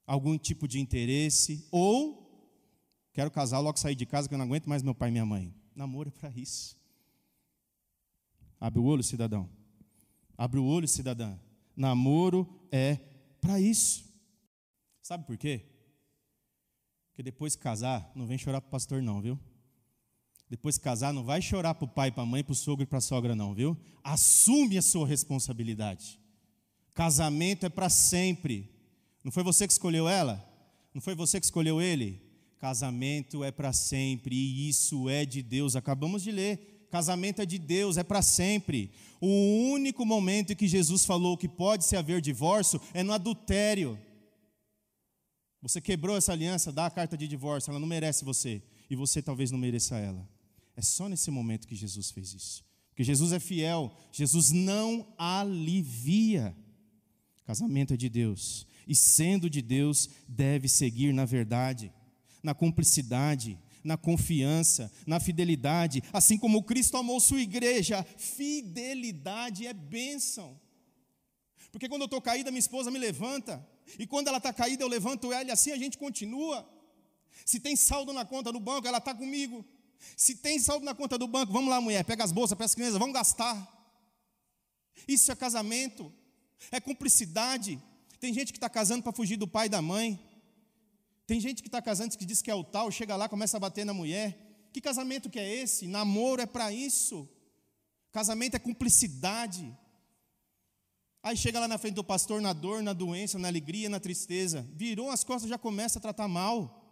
Algum 0.06 0.38
tipo 0.38 0.68
de 0.68 0.78
interesse, 0.78 1.66
ou 1.70 2.24
quero 3.12 3.30
casar, 3.30 3.58
logo 3.58 3.78
sair 3.78 3.94
de 3.94 4.06
casa 4.06 4.28
que 4.28 4.34
eu 4.34 4.38
não 4.38 4.44
aguento 4.44 4.68
mais 4.68 4.82
meu 4.82 4.94
pai 4.94 5.08
e 5.08 5.12
minha 5.12 5.26
mãe. 5.26 5.54
Namoro 5.74 6.08
é 6.08 6.12
para 6.12 6.30
isso. 6.30 6.76
Abre 8.60 8.80
o 8.80 8.84
olho, 8.84 9.02
cidadão. 9.02 9.48
Abre 10.38 10.60
o 10.60 10.64
olho, 10.64 10.86
cidadã. 10.86 11.38
Namoro 11.76 12.48
é 12.70 12.96
para 13.40 13.60
isso. 13.60 14.04
Sabe 15.02 15.26
por 15.26 15.36
quê? 15.36 15.66
Porque 17.08 17.22
depois 17.22 17.56
que 17.56 17.62
casar, 17.62 18.10
não 18.14 18.26
vem 18.26 18.38
chorar 18.38 18.60
para 18.60 18.68
o 18.68 18.70
pastor, 18.70 19.02
não, 19.02 19.20
viu? 19.20 19.38
Depois 20.48 20.78
que 20.78 20.84
casar, 20.84 21.12
não 21.12 21.24
vai 21.24 21.42
chorar 21.42 21.74
para 21.74 21.84
o 21.84 21.88
pai, 21.88 22.12
para 22.12 22.22
a 22.22 22.26
mãe, 22.26 22.44
para 22.44 22.52
o 22.52 22.56
sogro 22.56 22.84
e 22.84 22.86
para 22.86 22.98
a 22.98 23.00
sogra, 23.00 23.34
não, 23.34 23.54
viu? 23.54 23.76
Assume 24.02 24.78
a 24.78 24.82
sua 24.82 25.06
responsabilidade. 25.06 26.20
Casamento 26.94 27.66
é 27.66 27.68
para 27.68 27.88
sempre. 27.88 28.75
Não 29.26 29.32
foi 29.32 29.42
você 29.42 29.66
que 29.66 29.72
escolheu 29.72 30.08
ela? 30.08 30.48
Não 30.94 31.00
foi 31.00 31.12
você 31.16 31.40
que 31.40 31.46
escolheu 31.46 31.82
ele? 31.82 32.22
Casamento 32.60 33.42
é 33.42 33.50
para 33.50 33.72
sempre 33.72 34.36
e 34.36 34.68
isso 34.68 35.08
é 35.08 35.26
de 35.26 35.42
Deus. 35.42 35.74
Acabamos 35.74 36.22
de 36.22 36.30
ler. 36.30 36.86
Casamento 36.92 37.42
é 37.42 37.44
de 37.44 37.58
Deus, 37.58 37.96
é 37.96 38.04
para 38.04 38.22
sempre. 38.22 38.92
O 39.20 39.72
único 39.72 40.06
momento 40.06 40.52
em 40.52 40.54
que 40.54 40.68
Jesus 40.68 41.04
falou 41.04 41.36
que 41.36 41.48
pode 41.48 41.84
se 41.84 41.96
haver 41.96 42.20
divórcio 42.20 42.80
é 42.94 43.02
no 43.02 43.12
adultério. 43.12 43.98
Você 45.60 45.80
quebrou 45.80 46.16
essa 46.16 46.30
aliança, 46.30 46.70
dá 46.70 46.86
a 46.86 46.90
carta 46.90 47.16
de 47.16 47.26
divórcio, 47.26 47.72
ela 47.72 47.80
não 47.80 47.88
merece 47.88 48.24
você 48.24 48.62
e 48.88 48.94
você 48.94 49.20
talvez 49.20 49.50
não 49.50 49.58
mereça 49.58 49.98
ela. 49.98 50.24
É 50.76 50.82
só 50.82 51.08
nesse 51.08 51.32
momento 51.32 51.66
que 51.66 51.74
Jesus 51.74 52.12
fez 52.12 52.32
isso. 52.32 52.64
Porque 52.90 53.02
Jesus 53.02 53.32
é 53.32 53.40
fiel, 53.40 53.92
Jesus 54.12 54.52
não 54.52 55.04
alivia. 55.18 56.56
Casamento 57.44 57.92
é 57.92 57.96
de 57.96 58.08
Deus 58.08 58.68
e 58.86 58.94
sendo 58.94 59.50
de 59.50 59.60
Deus, 59.60 60.08
deve 60.28 60.68
seguir 60.68 61.12
na 61.12 61.24
verdade, 61.24 61.92
na 62.42 62.54
cumplicidade, 62.54 63.58
na 63.82 63.96
confiança, 63.96 64.90
na 65.06 65.20
fidelidade, 65.20 66.02
assim 66.12 66.36
como 66.36 66.62
Cristo 66.62 66.96
amou 66.96 67.20
sua 67.20 67.40
igreja. 67.40 68.04
Fidelidade 68.16 69.66
é 69.66 69.72
bênção. 69.72 70.60
Porque 71.70 71.88
quando 71.88 72.02
eu 72.02 72.06
estou 72.06 72.20
caída, 72.20 72.50
minha 72.50 72.58
esposa 72.58 72.90
me 72.90 72.98
levanta, 72.98 73.64
e 73.98 74.06
quando 74.06 74.28
ela 74.28 74.38
está 74.38 74.52
caída, 74.52 74.82
eu 74.82 74.88
levanto 74.88 75.32
ela, 75.32 75.48
e 75.48 75.52
assim 75.52 75.70
a 75.70 75.76
gente 75.76 75.98
continua. 75.98 76.68
Se 77.44 77.60
tem 77.60 77.76
saldo 77.76 78.12
na 78.12 78.24
conta 78.24 78.50
do 78.50 78.58
banco, 78.58 78.88
ela 78.88 78.98
está 78.98 79.14
comigo. 79.14 79.64
Se 80.16 80.36
tem 80.36 80.58
saldo 80.58 80.84
na 80.84 80.94
conta 80.94 81.16
do 81.16 81.28
banco, 81.28 81.52
vamos 81.52 81.70
lá, 81.70 81.80
mulher, 81.80 82.04
pega 82.04 82.24
as 82.24 82.32
bolsas, 82.32 82.56
pega 82.56 82.66
as 82.66 82.74
crianças, 82.74 82.98
vamos 82.98 83.14
gastar. 83.14 83.72
Isso 85.06 85.30
é 85.30 85.36
casamento, 85.36 86.12
é 86.70 86.80
cumplicidade, 86.80 87.80
tem 88.26 88.34
gente 88.34 88.52
que 88.52 88.56
está 88.56 88.68
casando 88.68 89.04
para 89.04 89.12
fugir 89.12 89.36
do 89.36 89.46
pai 89.46 89.66
e 89.66 89.68
da 89.68 89.80
mãe. 89.80 90.18
Tem 91.28 91.38
gente 91.38 91.62
que 91.62 91.68
está 91.68 91.80
casando 91.80 92.18
que 92.18 92.24
diz 92.24 92.42
que 92.42 92.50
é 92.50 92.54
o 92.56 92.64
tal, 92.64 92.90
chega 92.90 93.14
lá, 93.14 93.28
começa 93.28 93.56
a 93.56 93.60
bater 93.60 93.86
na 93.86 93.94
mulher. 93.94 94.36
Que 94.72 94.80
casamento 94.80 95.30
que 95.30 95.38
é 95.38 95.48
esse? 95.62 95.86
Namoro 95.86 96.42
é 96.42 96.46
para 96.46 96.72
isso. 96.72 97.28
Casamento 98.10 98.56
é 98.56 98.58
cumplicidade. 98.58 99.72
Aí 101.22 101.36
chega 101.36 101.60
lá 101.60 101.68
na 101.68 101.78
frente 101.78 101.94
do 101.94 102.02
pastor 102.02 102.42
na 102.42 102.52
dor, 102.52 102.82
na 102.82 102.92
doença, 102.92 103.38
na 103.38 103.46
alegria, 103.46 103.88
na 103.88 104.00
tristeza. 104.00 104.68
Virou 104.74 105.08
as 105.08 105.22
costas, 105.22 105.48
já 105.48 105.56
começa 105.56 106.00
a 106.00 106.02
tratar 106.02 106.26
mal. 106.26 106.84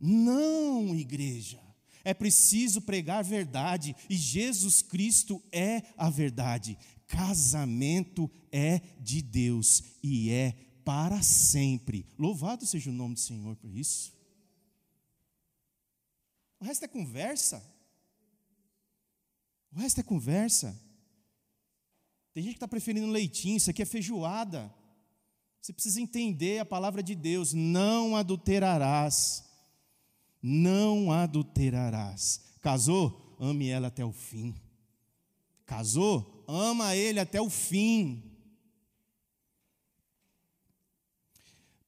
Não, 0.00 0.96
igreja. 0.96 1.60
É 2.02 2.14
preciso 2.14 2.80
pregar 2.80 3.22
verdade 3.22 3.94
e 4.08 4.16
Jesus 4.16 4.80
Cristo 4.80 5.42
é 5.52 5.82
a 5.98 6.08
verdade. 6.08 6.78
Casamento 7.06 8.30
é 8.50 8.80
de 8.98 9.20
Deus 9.20 9.82
e 10.02 10.30
é 10.30 10.67
para 10.88 11.20
sempre. 11.20 12.06
Louvado 12.18 12.64
seja 12.64 12.88
o 12.88 12.94
nome 12.94 13.12
do 13.12 13.20
Senhor 13.20 13.54
por 13.56 13.76
isso. 13.76 14.10
O 16.58 16.64
resto 16.64 16.82
é 16.86 16.88
conversa. 16.88 17.62
O 19.70 19.78
resto 19.78 20.00
é 20.00 20.02
conversa. 20.02 20.80
Tem 22.32 22.42
gente 22.42 22.54
que 22.54 22.56
está 22.56 22.66
preferindo 22.66 23.06
leitinho, 23.06 23.58
isso 23.58 23.68
aqui 23.68 23.82
é 23.82 23.84
feijoada. 23.84 24.74
Você 25.60 25.74
precisa 25.74 26.00
entender 26.00 26.58
a 26.58 26.64
palavra 26.64 27.02
de 27.02 27.14
Deus: 27.14 27.52
não 27.52 28.16
adulterarás. 28.16 29.44
Não 30.40 31.12
adulterarás. 31.12 32.40
Casou? 32.62 33.36
Ame 33.38 33.68
ela 33.68 33.88
até 33.88 34.06
o 34.06 34.12
fim. 34.12 34.54
Casou? 35.66 36.46
Ama 36.48 36.96
ele 36.96 37.20
até 37.20 37.42
o 37.42 37.50
fim. 37.50 38.27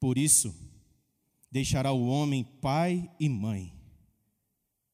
Por 0.00 0.18
isso, 0.18 0.52
deixará 1.50 1.92
o 1.92 2.08
homem 2.08 2.42
pai 2.42 3.08
e 3.20 3.28
mãe, 3.28 3.72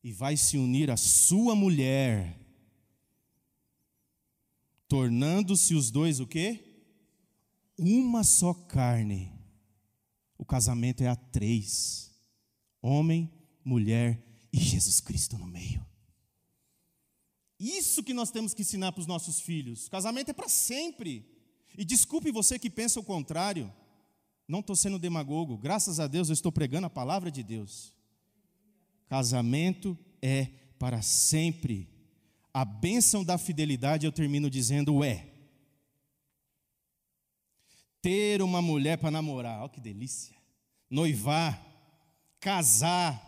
e 0.04 0.12
vai 0.12 0.36
se 0.36 0.58
unir 0.58 0.90
à 0.90 0.96
sua 0.98 1.54
mulher, 1.54 2.38
tornando-se 4.86 5.74
os 5.74 5.90
dois 5.90 6.20
o 6.20 6.26
quê? 6.26 6.66
uma 7.78 8.24
só 8.24 8.54
carne. 8.54 9.32
O 10.38 10.44
casamento 10.44 11.02
é 11.02 11.08
a 11.08 11.16
três: 11.16 12.10
homem, 12.80 13.30
mulher 13.64 14.22
e 14.52 14.58
Jesus 14.58 15.00
Cristo 15.00 15.38
no 15.38 15.46
meio. 15.46 15.84
Isso 17.58 18.02
que 18.02 18.12
nós 18.12 18.30
temos 18.30 18.52
que 18.52 18.62
ensinar 18.62 18.92
para 18.92 19.00
os 19.00 19.06
nossos 19.06 19.40
filhos. 19.40 19.88
Casamento 19.88 20.30
é 20.30 20.34
para 20.34 20.48
sempre. 20.48 21.24
E 21.76 21.84
desculpe 21.84 22.30
você 22.30 22.58
que 22.58 22.68
pensa 22.68 23.00
o 23.00 23.04
contrário. 23.04 23.72
Não 24.48 24.60
estou 24.60 24.76
sendo 24.76 24.98
demagogo. 24.98 25.56
Graças 25.56 25.98
a 25.98 26.06
Deus 26.06 26.28
eu 26.28 26.34
estou 26.34 26.52
pregando 26.52 26.86
a 26.86 26.90
palavra 26.90 27.30
de 27.30 27.42
Deus. 27.42 27.92
Casamento 29.08 29.98
é 30.22 30.46
para 30.78 31.02
sempre. 31.02 31.88
A 32.52 32.64
bênção 32.64 33.24
da 33.24 33.36
fidelidade 33.38 34.06
eu 34.06 34.12
termino 34.12 34.48
dizendo 34.48 35.02
é. 35.04 35.32
Ter 38.00 38.40
uma 38.40 38.62
mulher 38.62 38.98
para 38.98 39.10
namorar, 39.10 39.60
olha 39.60 39.68
que 39.68 39.80
delícia. 39.80 40.36
Noivar, 40.88 41.60
casar, 42.38 43.20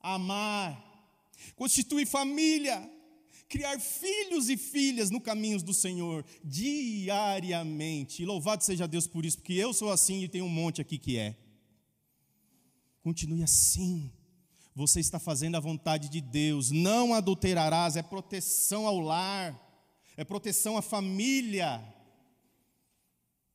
amar, 0.00 0.76
constituir 1.54 2.06
família, 2.06 2.90
criar 3.48 3.80
filhos 3.80 4.48
e 4.48 4.56
filhas 4.56 5.10
no 5.10 5.20
caminhos 5.20 5.62
do 5.62 5.72
Senhor 5.72 6.24
diariamente. 6.44 8.22
E 8.22 8.26
louvado 8.26 8.62
seja 8.62 8.86
Deus 8.86 9.06
por 9.06 9.24
isso, 9.24 9.38
porque 9.38 9.54
eu 9.54 9.72
sou 9.72 9.90
assim 9.90 10.22
e 10.22 10.28
tem 10.28 10.42
um 10.42 10.48
monte 10.48 10.80
aqui 10.80 10.98
que 10.98 11.16
é. 11.16 11.36
Continue 13.02 13.42
assim. 13.42 14.12
Você 14.74 15.00
está 15.00 15.18
fazendo 15.18 15.56
a 15.56 15.60
vontade 15.60 16.08
de 16.08 16.20
Deus. 16.20 16.70
Não 16.70 17.14
adulterarás, 17.14 17.96
é 17.96 18.02
proteção 18.02 18.86
ao 18.86 19.00
lar, 19.00 19.58
é 20.16 20.24
proteção 20.24 20.76
à 20.76 20.82
família. 20.82 21.82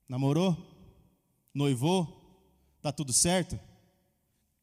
Namorou? 0.10 0.58
Noivou? 1.54 2.20
Está 2.78 2.92
tudo 2.92 3.14
certo? 3.14 3.60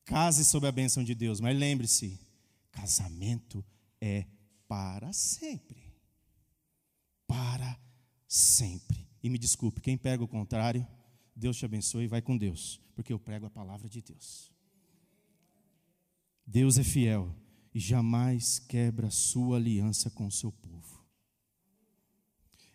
Case 0.04 0.44
sob 0.44 0.66
a 0.66 0.72
bênção 0.72 1.04
de 1.04 1.14
Deus, 1.14 1.40
mas 1.40 1.56
lembre-se: 1.56 2.18
casamento 2.72 3.64
é 4.00 4.26
para 4.70 5.12
sempre. 5.12 5.82
Para 7.26 7.76
sempre. 8.28 9.04
E 9.20 9.28
me 9.28 9.36
desculpe, 9.36 9.80
quem 9.80 9.98
pega 9.98 10.22
o 10.22 10.28
contrário, 10.28 10.86
Deus 11.34 11.56
te 11.56 11.64
abençoe 11.64 12.04
e 12.04 12.06
vai 12.06 12.22
com 12.22 12.38
Deus, 12.38 12.80
porque 12.94 13.12
eu 13.12 13.18
prego 13.18 13.46
a 13.46 13.50
palavra 13.50 13.88
de 13.88 14.00
Deus. 14.00 14.52
Deus 16.46 16.78
é 16.78 16.84
fiel 16.84 17.34
e 17.74 17.80
jamais 17.80 18.60
quebra 18.60 19.10
sua 19.10 19.56
aliança 19.56 20.08
com 20.08 20.28
o 20.28 20.30
seu 20.30 20.52
povo. 20.52 21.04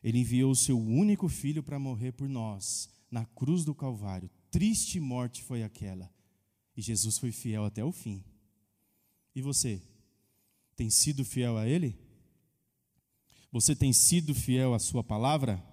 Ele 0.04 0.20
enviou 0.20 0.52
o 0.52 0.56
seu 0.56 0.78
único 0.78 1.30
filho 1.30 1.64
para 1.64 1.80
morrer 1.80 2.12
por 2.12 2.28
nós, 2.28 2.90
na 3.10 3.26
cruz 3.26 3.64
do 3.64 3.74
Calvário. 3.74 4.30
Triste 4.52 5.00
morte 5.00 5.42
foi 5.42 5.64
aquela. 5.64 6.14
E 6.76 6.82
Jesus 6.82 7.18
foi 7.18 7.32
fiel 7.32 7.64
até 7.64 7.86
o 7.86 7.92
fim. 7.94 8.22
E 9.34 9.42
você? 9.42 9.82
Tem 10.76 10.90
sido 10.90 11.24
fiel 11.24 11.58
a 11.58 11.68
Ele? 11.68 11.98
Você 13.52 13.76
tem 13.76 13.94
sido 13.94 14.36
fiel 14.36 14.74
à 14.74 14.80
Sua 14.80 15.04
palavra? 15.04 15.64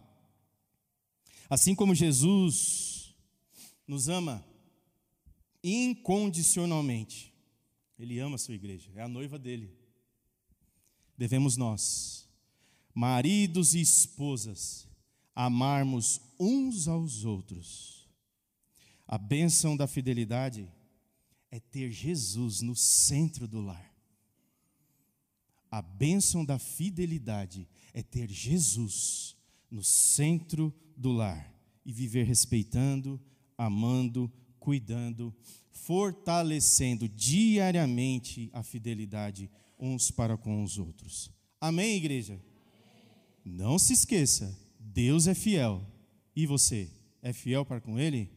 Assim 1.51 1.75
como 1.75 1.95
Jesus 1.95 3.15
nos 3.87 4.09
ama 4.09 4.45
incondicionalmente, 5.63 7.35
Ele 7.99 8.19
ama 8.19 8.37
a 8.37 8.39
Sua 8.39 8.55
igreja, 8.55 8.91
é 8.95 9.03
a 9.03 9.09
noiva 9.09 9.39
dele. 9.39 9.77
Devemos 11.19 11.57
nós, 11.57 12.29
maridos 12.95 13.75
e 13.75 13.81
esposas, 13.81 14.89
amarmos 15.35 16.21
uns 16.39 16.89
aos 16.89 17.25
outros. 17.25 18.09
A 19.07 19.19
bênção 19.19 19.77
da 19.77 19.87
fidelidade 19.87 20.73
é 21.51 21.61
ter 21.61 21.91
Jesus 21.91 22.63
no 22.63 22.75
centro 22.75 23.47
do 23.47 23.61
lar. 23.61 23.92
A 25.73 25.81
bênção 25.81 26.45
da 26.45 26.59
fidelidade 26.59 27.67
é 27.95 28.03
ter 28.03 28.31
Jesus 28.31 29.35
no 29.71 29.83
centro 29.83 30.71
do 30.95 31.11
lar 31.11 31.51
e 31.83 31.91
viver 31.91 32.27
respeitando, 32.27 33.19
amando, 33.57 34.31
cuidando, 34.61 35.35
fortalecendo 35.71 37.09
diariamente 37.09 38.51
a 38.53 38.63
fidelidade 38.63 39.51
uns 39.79 40.11
para 40.11 40.37
com 40.37 40.63
os 40.63 40.77
outros. 40.77 41.33
Amém, 41.59 41.97
igreja? 41.97 42.39
Não 43.43 43.79
se 43.79 43.95
esqueça, 43.95 44.55
Deus 44.79 45.27
é 45.27 45.35
fiel. 45.35 45.83
E 46.37 46.47
você, 46.47 46.91
é 47.23 47.33
fiel 47.33 47.65
para 47.65 47.81
com 47.81 47.99
Ele? 47.99 48.31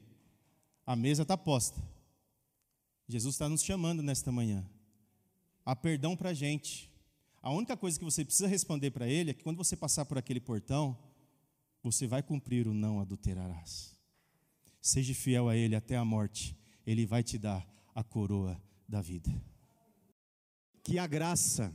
A 0.85 0.95
mesa 0.95 1.23
está 1.23 1.35
posta. 1.35 1.83
Jesus 3.09 3.35
está 3.35 3.49
nos 3.49 3.61
chamando 3.61 4.01
nesta 4.01 4.31
manhã. 4.31 4.65
Há 5.65 5.75
perdão 5.75 6.15
para 6.15 6.29
a 6.29 6.33
gente. 6.33 6.94
A 7.45 7.51
única 7.51 7.77
coisa 7.77 7.99
que 7.99 8.03
você 8.03 8.25
precisa 8.25 8.47
responder 8.47 8.89
para 8.89 9.07
ele 9.07 9.29
é 9.29 9.33
que 9.35 9.43
quando 9.43 9.57
você 9.57 9.77
passar 9.77 10.03
por 10.03 10.17
aquele 10.17 10.39
portão, 10.39 10.97
você 11.83 12.07
vai 12.07 12.23
cumprir 12.23 12.67
o 12.67 12.73
não 12.73 12.99
adulterarás. 12.99 13.95
Seja 14.81 15.13
fiel 15.13 15.47
a 15.47 15.55
ele 15.55 15.75
até 15.75 15.95
a 15.95 16.03
morte, 16.03 16.57
ele 16.87 17.05
vai 17.05 17.21
te 17.21 17.37
dar 17.37 17.63
a 17.93 18.03
coroa 18.03 18.59
da 18.89 18.99
vida. 18.99 19.31
Que 20.81 20.97
a 20.97 21.05
graça 21.05 21.71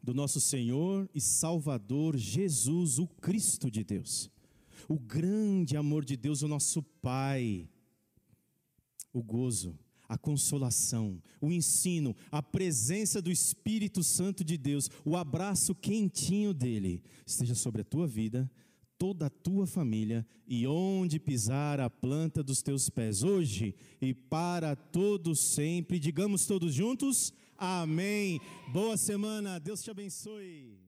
do 0.00 0.14
nosso 0.14 0.40
Senhor 0.40 1.10
e 1.12 1.20
Salvador 1.20 2.16
Jesus, 2.16 3.00
o 3.00 3.08
Cristo 3.08 3.68
de 3.68 3.82
Deus, 3.82 4.30
o 4.88 4.96
grande 4.96 5.76
amor 5.76 6.04
de 6.04 6.16
Deus, 6.16 6.40
o 6.42 6.46
nosso 6.46 6.80
Pai, 6.80 7.68
o 9.12 9.20
gozo, 9.20 9.76
a 10.14 10.18
consolação, 10.18 11.20
o 11.40 11.50
ensino, 11.50 12.14
a 12.30 12.40
presença 12.40 13.20
do 13.20 13.32
Espírito 13.32 14.02
Santo 14.04 14.44
de 14.44 14.56
Deus, 14.56 14.88
o 15.04 15.16
abraço 15.16 15.74
quentinho 15.74 16.54
dele, 16.54 17.02
esteja 17.26 17.54
sobre 17.54 17.82
a 17.82 17.84
tua 17.84 18.06
vida, 18.06 18.48
toda 18.96 19.26
a 19.26 19.30
tua 19.30 19.66
família 19.66 20.24
e 20.46 20.68
onde 20.68 21.18
pisar 21.18 21.80
a 21.80 21.90
planta 21.90 22.44
dos 22.44 22.62
teus 22.62 22.88
pés, 22.88 23.24
hoje 23.24 23.74
e 24.00 24.14
para 24.14 24.76
todos 24.76 25.40
sempre. 25.40 25.98
Digamos 25.98 26.46
todos 26.46 26.72
juntos: 26.72 27.32
Amém. 27.58 28.40
Boa 28.72 28.96
semana, 28.96 29.58
Deus 29.58 29.82
te 29.82 29.90
abençoe. 29.90 30.83